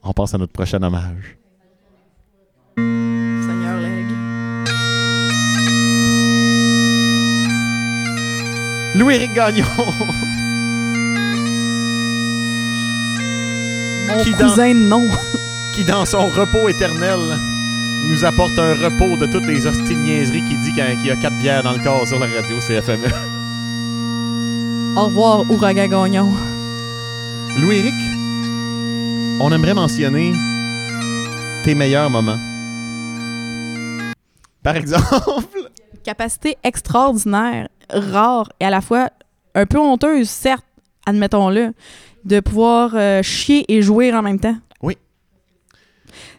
[0.03, 1.36] On passe à notre prochain hommage.
[2.76, 4.07] Seigneur Leg.
[8.94, 9.64] Louis-Éric Gagnon!
[14.09, 15.09] Mon Qui dans- cousin, non.
[15.74, 17.18] qui, dans son repos éternel,
[18.11, 21.16] nous apporte un repos de toutes les hosties de niaiseries qui dit qu'il y a
[21.16, 23.09] quatre bières dans le corps sur la radio CFME.
[24.96, 26.32] Au revoir, Ouragan Gagnon.
[27.61, 27.94] Louis-Éric,
[29.41, 30.32] on aimerait mentionner
[31.64, 32.39] tes meilleurs moments.
[34.62, 35.70] Par exemple,
[36.05, 39.11] Capacité extraordinaire, rare et à la fois
[39.55, 40.64] un peu honteuse, certes,
[41.07, 41.72] admettons-le,
[42.24, 44.57] de pouvoir euh, chier et jouer en même temps.
[44.82, 44.97] Oui.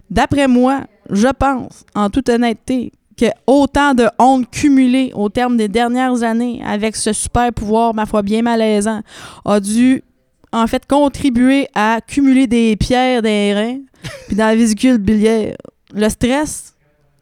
[0.09, 5.67] D'après moi, je pense, en toute honnêteté, que autant de honte cumulée au terme des
[5.67, 9.01] dernières années avec ce super pouvoir, ma foi, bien malaisant,
[9.45, 10.03] a dû
[10.51, 13.79] en fait contribuer à cumuler des pierres des reins
[14.27, 15.55] puis dans la vésicule biliaire.
[15.93, 16.75] Le stress,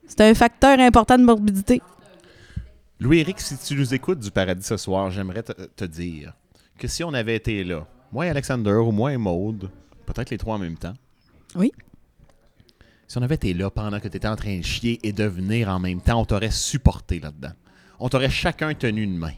[0.08, 1.82] c'est un facteur important de morbidité.
[3.00, 6.34] Louis-Éric, si tu nous écoutes du paradis ce soir, j'aimerais te, te dire
[6.78, 9.70] que si on avait été là, moi et Alexander, ou moi et Maude,
[10.06, 10.94] peut-être les trois en même temps.
[11.56, 11.72] Oui.
[13.08, 15.24] Si on avait été là pendant que tu étais en train de chier et de
[15.24, 17.54] venir en même temps, on t'aurait supporté là-dedans.
[18.00, 19.34] On t'aurait chacun tenu une main.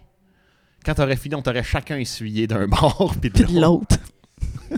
[0.85, 3.97] Quand t'aurais fini, on t'aurait chacun essuyé d'un bord puis de l'autre.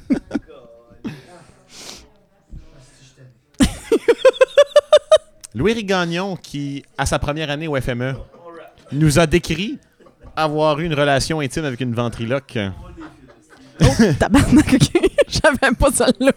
[5.54, 8.16] Louis Gagnon, qui, à sa première année au FME,
[8.94, 9.80] nous a décrit
[10.36, 12.58] avoir eu une relation intime avec une ventriloque.
[14.20, 15.02] Tabarnak, ok.
[15.28, 16.32] J'avais pas celle-là.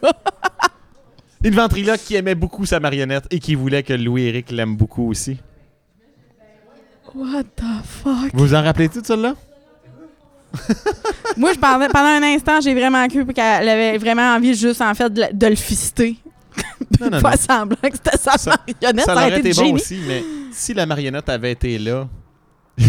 [1.43, 5.39] Une ventriloque qui aimait beaucoup sa marionnette et qui voulait que Louis-Éric l'aime beaucoup aussi.
[7.15, 8.31] What the fuck?
[8.33, 9.35] Vous vous en rappelez-tu de celle-là?
[11.37, 14.95] Moi, je parlais, pendant un instant, j'ai vraiment cru qu'elle avait vraiment envie juste, en
[14.95, 16.17] fait, de, le- de le fister.
[17.01, 17.21] Non, non.
[17.23, 19.05] Pas semblant que c'était sa Ça- marionnette.
[19.07, 19.73] Ça aurait été été bon génie.
[19.75, 22.09] aussi, mais si la marionnette avait été là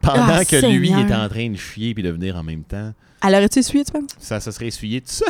[0.00, 2.92] pendant Ah, que lui était en train de chier puis de venir en même temps,
[3.22, 4.10] Elle aurait-tu essuyé, tu penses?
[4.18, 5.24] ça se serait essuyé tout ça.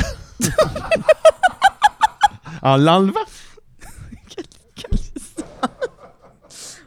[2.63, 3.21] en l'enlevant.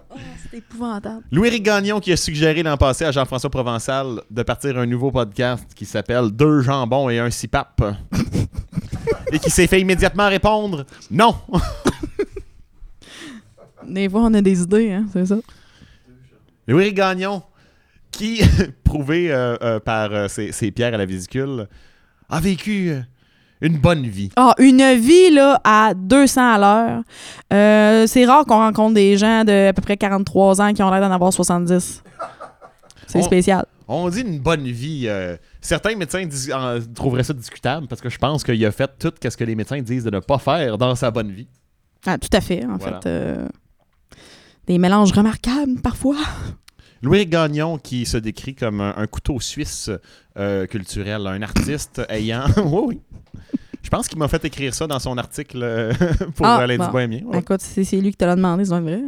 [0.10, 0.16] Oh,
[0.52, 1.24] c'est épouvantable.
[1.32, 5.66] Louis Gagnon qui a suggéré l'an passé à Jean-François Provençal de partir un nouveau podcast
[5.76, 7.82] qui s'appelle Deux jambons et un cipap.
[9.32, 11.36] et qui s'est fait immédiatement répondre non.
[13.88, 15.38] Des fois, on a des idées, hein, c'est ça.
[16.68, 17.42] Louis Gagnon
[18.12, 18.42] qui,
[18.84, 21.68] prouvé euh, euh, par euh, ses, ses pierres à la vésicule,
[22.30, 22.94] a vécu
[23.62, 24.30] une bonne vie.
[24.36, 27.02] Ah, une vie, là, à 200 à l'heure.
[27.54, 30.92] Euh, c'est rare qu'on rencontre des gens de à peu près 43 ans qui ont
[30.92, 32.04] l'air d'en avoir 70.
[33.08, 33.66] C'est spécial.
[33.88, 35.06] On dit une bonne vie.
[35.08, 38.90] euh, certains médecins dis- en- trouveraient ça discutable parce que je pense qu'il a fait
[39.00, 41.48] tout ce que les médecins disent de ne pas faire dans sa bonne vie.
[42.06, 43.00] Ah, tout à fait, en Voilà.
[43.02, 43.08] fait.
[43.10, 43.48] euh,
[44.68, 46.18] des mélanges remarquables, parfois.
[47.02, 49.90] Louis Gagnon qui se décrit comme un, un couteau suisse
[50.38, 52.46] euh, culturel, un artiste ayant...
[52.58, 53.02] oui, oui.
[53.84, 55.94] Je pense qu'il m'a fait écrire ça dans son article euh,
[56.36, 56.92] pour Ah, Lundi bon.
[56.92, 57.22] Bohémien.
[57.26, 57.40] ouais.
[57.40, 59.02] Écoute, c'est lui qui te l'a demandé, c'est vrai.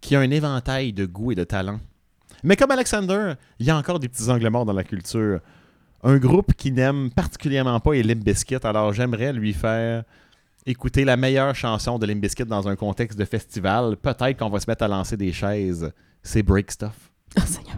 [0.00, 1.80] Qui a un éventail de goût et de talent.
[2.42, 5.40] Mais comme Alexander, il y a encore des petits angles morts dans la culture.
[6.02, 10.04] Un groupe qui n'aime particulièrement pas est Limp Bizkit, alors j'aimerais lui faire
[10.66, 13.96] écouter la meilleure chanson de Limp Bizkit dans un contexte de festival.
[13.96, 15.92] Peut-être qu'on va se mettre à lancer des chaises.
[16.22, 16.94] C'est Break Stuff.
[17.36, 17.74] Oh, Seigneur.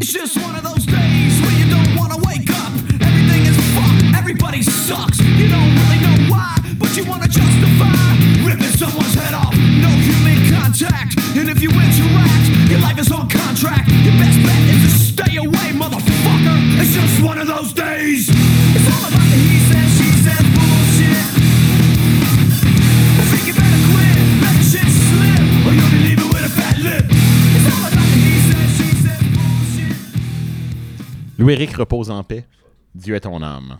[0.00, 2.72] Just one of those days where you don't wanna wake up.
[3.02, 5.18] Everything is fucked, everybody sucks.
[5.20, 7.92] You don't really know why, but you wanna justify
[8.42, 9.52] ripping someone's head off.
[9.52, 13.88] No human contact, and if you interact, your life is on contract.
[14.06, 15.57] Your best bet is to stay away.
[16.80, 18.28] It's just one of those days.
[18.30, 21.28] It's all about the he says, she says bullshit.
[23.18, 26.52] I think you better quit, let the shit slip, or you'll be leaving with a
[26.58, 27.04] fat lip.
[27.10, 29.96] It's all about the he says, she says bullshit.
[31.38, 32.44] Louis-Éric repose en paix.
[32.94, 33.78] Dieu est ton âme.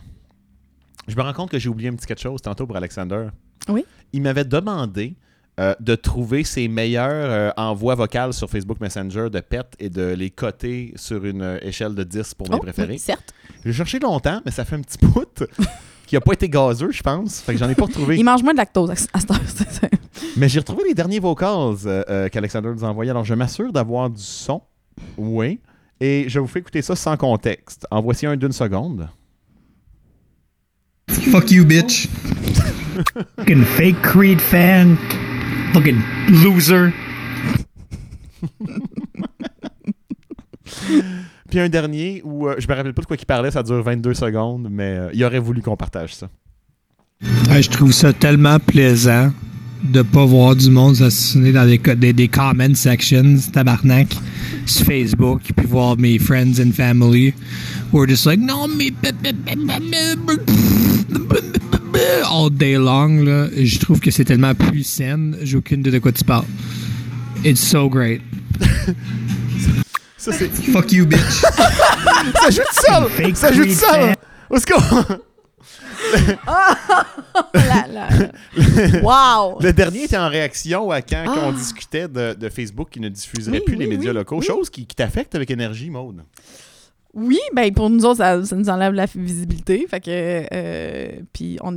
[1.07, 3.29] Je me rends compte que j'ai oublié un petit quelque chose tantôt pour Alexander.
[3.67, 3.85] Oui.
[4.13, 5.15] Il m'avait demandé
[5.59, 10.13] euh, de trouver ses meilleurs euh, envois vocales sur Facebook Messenger de pet et de
[10.13, 12.93] les coter sur une euh, échelle de 10 pour mes Oh, préférés.
[12.93, 13.33] oui, certes.
[13.65, 15.43] J'ai cherché longtemps, mais ça fait un petit bout
[16.07, 17.41] qui a pas été gazeux, je pense.
[17.41, 18.17] Fait que j'en ai pas retrouvé.
[18.17, 19.39] Il mange moins de lactose à à cette heure.
[19.45, 19.87] c'est ça.
[20.37, 23.11] Mais j'ai retrouvé les derniers vocals euh, euh, qu'Alexander nous a envoyés.
[23.11, 24.61] Alors, je m'assure d'avoir du son.
[25.17, 25.59] Oui.
[25.99, 27.85] Et je vous fais écouter ça sans contexte.
[27.91, 29.09] En voici un d'une seconde.
[31.09, 32.07] Fuck you, bitch.
[33.37, 34.97] Fucking fake Creed fan.
[35.73, 36.01] Fucking
[36.43, 36.91] loser.
[41.49, 43.81] Puis un dernier où euh, je me rappelle pas de quoi il parlait, ça dure
[43.81, 46.29] 22 secondes, mais euh, il aurait voulu qu'on partage ça.
[47.49, 49.31] Ouais, je trouve ça tellement plaisant
[49.83, 54.15] de pas voir du monde s'assassiner dans des, des comment sections, tabarnak,
[54.65, 57.33] sur Facebook, puis voir mes friends and family
[57.91, 58.91] who are just like, non, mais.
[62.29, 63.47] All day long, là.
[63.55, 65.37] Je trouve que c'est tellement plus saine.
[65.41, 66.45] J'ai aucune idée de quoi tu parles.
[67.43, 68.21] It's so great.
[70.17, 70.49] Ça, c'est.
[70.71, 71.19] Fuck you, bitch.
[71.21, 73.05] Ça joue de ça!
[73.09, 73.63] Fake Ça joue.
[73.63, 74.79] Où est-ce qu'on.
[77.53, 79.59] La- la- Wow!
[79.61, 81.43] Le dernier était en réaction à quand Ah.
[81.45, 84.45] on discutait de, de Facebook qui ne diffuserait Oui, plus les médias oui, locaux, oui.
[84.45, 86.23] chose qui, qui t'affecte avec énergie, Maude.
[87.19, 89.85] Oui, ben pour nous autres, ça, nous enlève la visibilité.
[89.89, 91.71] Fait que, euh, puis on,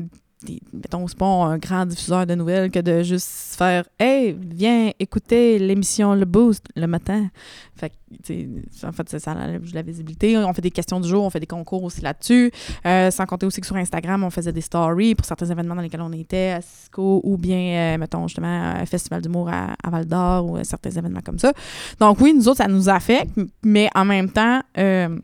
[0.44, 4.90] des- mettons, c'est pas un grand diffuseur de nouvelles que de juste faire, hey, viens
[4.98, 7.28] écouter l'émission Le Boost le matin.
[7.76, 10.36] Fait que, en fait, ça, ça enlève la visibilité.
[10.38, 12.50] On fait des questions du jour, on fait des concours aussi là-dessus.
[12.84, 15.82] Euh, sans compter aussi que sur Instagram, on faisait des stories pour certains événements dans
[15.82, 19.90] lesquels on était, à Cisco ou bien, euh, mettons, justement, un festival d'humour à, à
[19.90, 21.52] Val d'Or ou euh, certains événements comme ça.
[22.00, 23.30] Donc oui, nous autres, ça nous affecte,
[23.64, 25.18] mais en même temps, euh,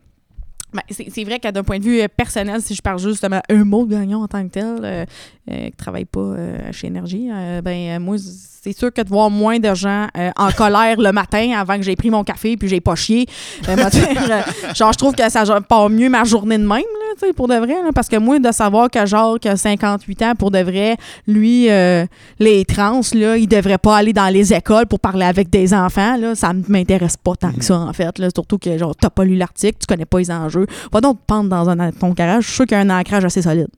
[0.73, 3.63] ben, c'est vrai qu'à d'un point de vue euh, personnel, si je parle justement un
[3.63, 5.05] mot de gagnon en tant que tel, euh,
[5.49, 8.17] euh, qui travaille pas euh, chez Énergie, euh, ben euh, moi,
[8.61, 11.83] c'est sûr que de voir moins de gens euh, en colère le matin avant que
[11.83, 13.25] j'ai pris mon café puis j'ai pas chié,
[13.67, 13.75] euh,
[14.75, 17.75] genre, je trouve que ça part mieux ma journée de même, là, pour de vrai,
[17.83, 20.97] là, parce que moi, de savoir que genre, que 58 ans, pour de vrai,
[21.27, 22.05] lui, euh,
[22.39, 26.17] les trans, là, ils devraient pas aller dans les écoles pour parler avec des enfants,
[26.17, 29.23] là, ça m'intéresse pas tant que ça, en fait, là, surtout que, genre, t'as pas
[29.23, 32.43] lu l'article, tu connais pas les enjeux, va donc te pendre dans un, ton garage,
[32.43, 33.69] je suis sûr qu'il y a un ancrage assez solide.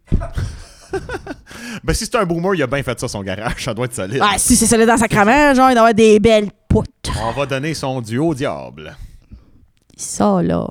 [1.83, 3.63] Ben, si c'est un boomer, il a bien fait ça, son garage.
[3.63, 4.19] Ça doit être solide.
[4.21, 7.11] Ah, si c'est solide dans sacrament, genre, il doit avoir des belles poutres.
[7.23, 8.95] On va donner son duo au diable.
[9.95, 10.67] Ça, là.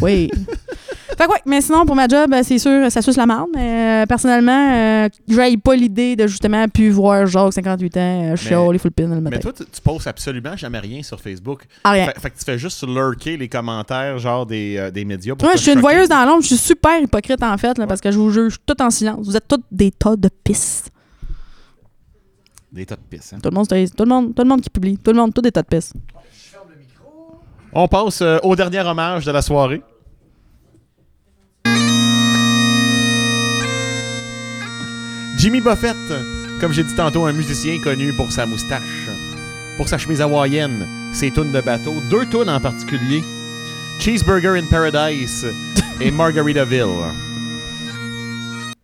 [0.00, 0.30] Oui.
[1.18, 3.48] fait que ouais, mais sinon, pour ma job, euh, c'est sûr, ça suce la marde.
[3.54, 8.00] Mais euh, personnellement, euh, j'aille pas l'idée de justement plus voir Jacques, 58 ans,
[8.32, 9.30] euh, chialer full pin le matin.
[9.30, 11.64] Mais toi, tu, tu postes absolument jamais rien sur Facebook.
[11.84, 12.06] Ah, rien.
[12.06, 15.34] Fait, fait que tu fais juste lurker les commentaires, genre des, euh, des médias.
[15.34, 16.42] Pour Moi, je suis une voyeuse dans l'ombre.
[16.42, 19.26] Je suis super hypocrite, en fait, là, parce que je vous juge tout en silence.
[19.26, 20.84] Vous êtes tous des tas de pisse.
[22.72, 23.32] Des tas de pisse.
[23.34, 23.38] hein.
[23.42, 24.96] Tout le monde, tout le monde, tout le monde qui publie.
[24.96, 25.92] Tout le monde, tous des tas de pisse.
[27.74, 29.82] On passe euh, au dernier hommage de la soirée.
[35.38, 35.96] Jimmy Buffett,
[36.60, 39.08] comme j'ai dit tantôt, un musicien connu pour sa moustache,
[39.76, 43.22] pour sa chemise hawaïenne, ses tunes de bateau, deux tunes en particulier,
[43.98, 45.46] Cheeseburger in Paradise
[46.00, 46.86] et Margaritaville.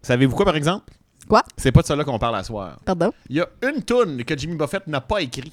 [0.02, 0.92] Savez-vous quoi, par exemple?
[1.28, 1.42] Quoi?
[1.58, 2.78] C'est pas de cela qu'on parle à soir.
[2.86, 3.12] Pardon?
[3.28, 5.52] Il y a une tune que Jimmy Buffett n'a pas écrit,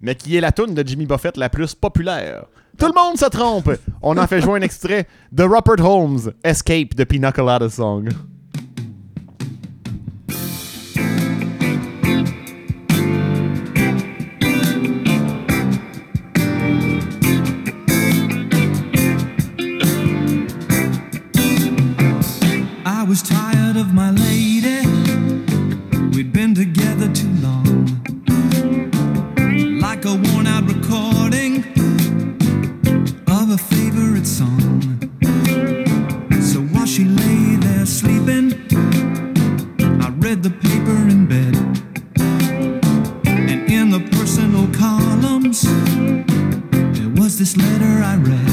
[0.00, 2.44] mais qui est la tune de Jimmy Buffett la plus populaire.
[2.78, 3.70] Tout le monde se trompe.
[4.02, 8.08] On en fait jouer un extrait de Rupert Holmes, Escape de Pina Colada Song.
[34.26, 34.82] Favorite song.
[36.40, 38.52] So while she lay there sleeping,
[40.02, 41.54] I read the paper in bed.
[43.26, 45.62] And in the personal columns,
[46.98, 48.45] there was this letter I read.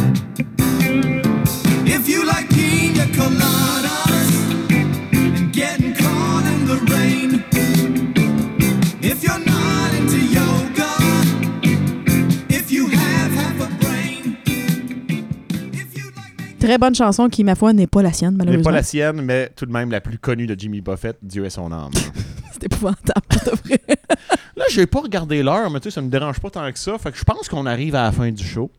[16.73, 18.63] Très bonne chanson qui, ma foi, n'est pas la sienne, n'est malheureusement.
[18.63, 21.51] pas la sienne, mais tout de même la plus connue de Jimmy Buffett, Dieu est
[21.51, 21.91] son âme.
[22.51, 23.79] C'est épouvantable, de vrai.
[24.57, 26.97] Là, j'ai pas regardé l'heure, mais tu sais, ça me dérange pas tant que ça.
[26.97, 28.71] Fait que je pense qu'on arrive à la fin du show.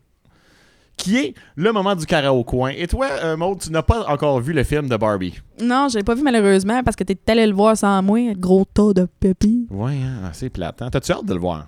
[0.97, 2.71] Qui est le moment du karaoke coin.
[2.75, 5.39] Et toi, euh, Maud, tu n'as pas encore vu le film de Barbie?
[5.61, 8.65] Non, je l'ai pas vu malheureusement parce que t'es allé le voir sans moi, gros
[8.65, 9.67] tas de pépi.
[9.69, 10.81] Ouais, hein, c'est plate.
[10.81, 10.89] Hein?
[10.91, 11.65] T'as-tu hâte de le voir?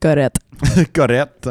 [0.00, 0.36] Correct.
[0.94, 1.50] Correct.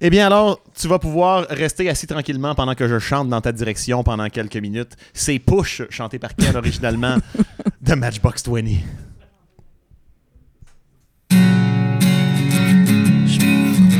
[0.00, 3.52] Eh bien alors, tu vas pouvoir rester assis tranquillement pendant que je chante dans ta
[3.52, 4.92] direction pendant quelques minutes.
[5.12, 7.16] C'est Push, chanté par Ken originalement
[7.80, 8.62] de Matchbox 20.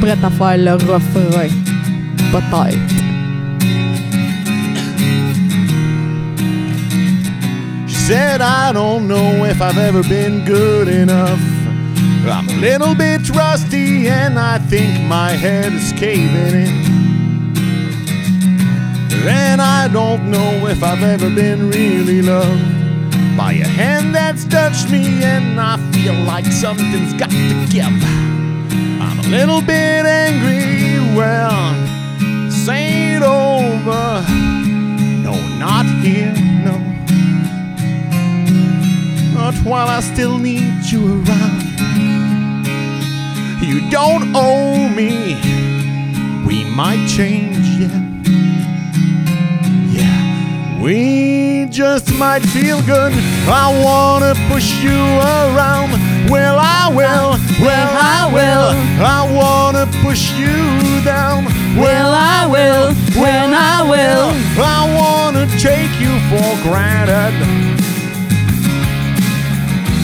[0.01, 1.49] Prête à faire le refrain.
[2.31, 2.79] Peut-être.
[7.89, 11.58] She said, I don't know if I've ever been good enough.
[12.31, 16.89] I'm a little bit rusty and I think my head is caving in.
[19.27, 22.79] And I don't know if I've ever been really loved
[23.37, 27.87] by a hand that's touched me and I feel like something's got to give.
[27.87, 31.75] I'm a little bit angry, well,
[32.51, 34.25] say it over.
[35.23, 36.79] No, not here, no.
[39.35, 41.68] Not while I still need you around.
[43.69, 45.37] You don't owe me.
[46.47, 48.01] We might change, yeah.
[49.93, 50.83] Yeah.
[50.83, 53.13] We just might feel good.
[53.47, 54.99] I wanna push you
[55.37, 55.91] around.
[56.31, 57.37] Well, I will.
[57.61, 58.69] Well, I will.
[59.05, 61.45] I wanna push you down.
[61.77, 62.95] Well, I will.
[63.21, 64.33] When I will.
[64.65, 67.35] I wanna take you for granted.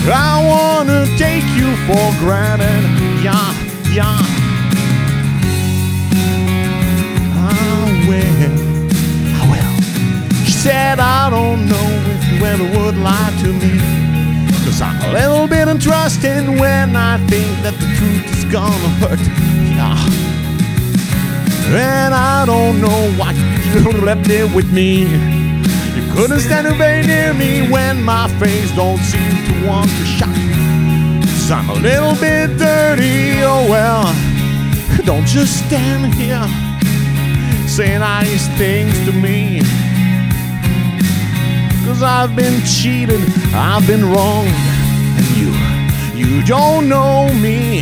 [0.06, 3.03] I wanna take you for granted.
[3.25, 3.55] Yeah,
[3.91, 4.20] yeah.
[7.33, 8.53] I ah, will.
[9.41, 10.45] I will.
[10.45, 13.81] She said, I don't know if you ever would lie to me.
[14.66, 19.18] Cause I'm a little bit untrusting when I think that the truth is gonna hurt.
[19.72, 19.97] Yeah.
[21.72, 25.05] And I don't know why you left it with me.
[25.97, 30.13] You couldn't stand very near me when my face don't seem to want to.
[31.45, 34.05] Cause I'm a little bit dirty, oh well.
[35.05, 36.42] Don't just stand here
[37.68, 39.61] saying nice things to me.
[41.84, 43.20] Cause I've been cheated,
[43.53, 44.49] I've been wronged,
[45.18, 45.53] and you,
[46.16, 47.80] you don't know me.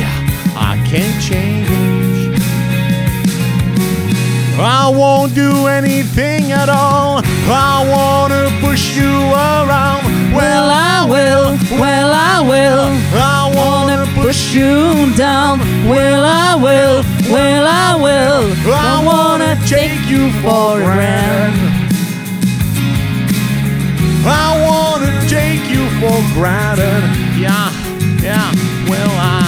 [0.00, 1.68] Yeah, I can't change.
[4.58, 7.20] I won't do anything at all.
[7.22, 10.13] I wanna push you around.
[10.34, 11.46] Well, I will.
[11.80, 12.86] Well, I will.
[13.14, 15.60] I wanna push you down.
[15.88, 17.04] Well, I will.
[17.32, 18.44] Well, I will.
[18.72, 21.72] I wanna take you for granted.
[24.26, 27.02] I wanna take you for granted.
[27.38, 27.70] Yeah,
[28.22, 28.50] yeah.
[28.88, 29.44] Well, I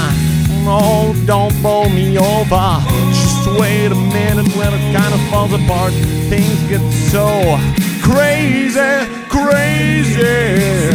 [0.66, 2.66] no, don't bowl me over.
[3.14, 5.93] Just wait a minute when it kind of falls apart.
[6.28, 7.57] Things get so
[8.03, 9.07] crazy,
[9.47, 10.90] crazy.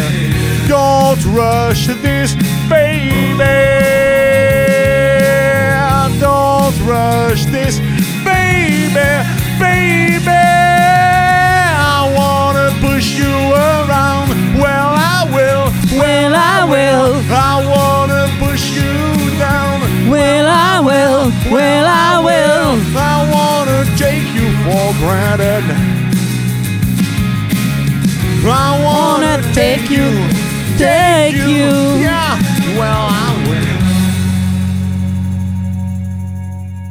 [0.68, 2.36] Don't rush this,
[2.68, 3.58] baby.
[6.20, 7.80] Don't rush this,
[8.28, 9.10] baby,
[9.60, 10.44] baby.
[11.96, 13.36] I wanna push you
[13.68, 14.30] around.
[14.60, 15.66] Well, I will.
[16.00, 17.12] Well, I will.
[17.32, 18.94] I wanna push you
[19.40, 19.80] down.
[20.10, 21.32] Well, I will.
[21.54, 22.70] Well, I will.
[22.98, 25.91] I wanna take you for granted.
[29.54, 30.04] Take you,
[30.78, 32.00] Take you.
[32.00, 32.38] Yeah,
[32.78, 33.82] well, I will.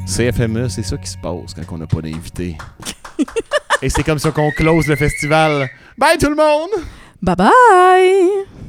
[0.06, 2.56] CFME, c'est ça qui se passe quand on n'a pas d'invité.
[3.82, 5.70] Et c'est comme ça qu'on close le festival.
[5.96, 6.70] Bye tout le monde!
[7.22, 8.59] Bye bye.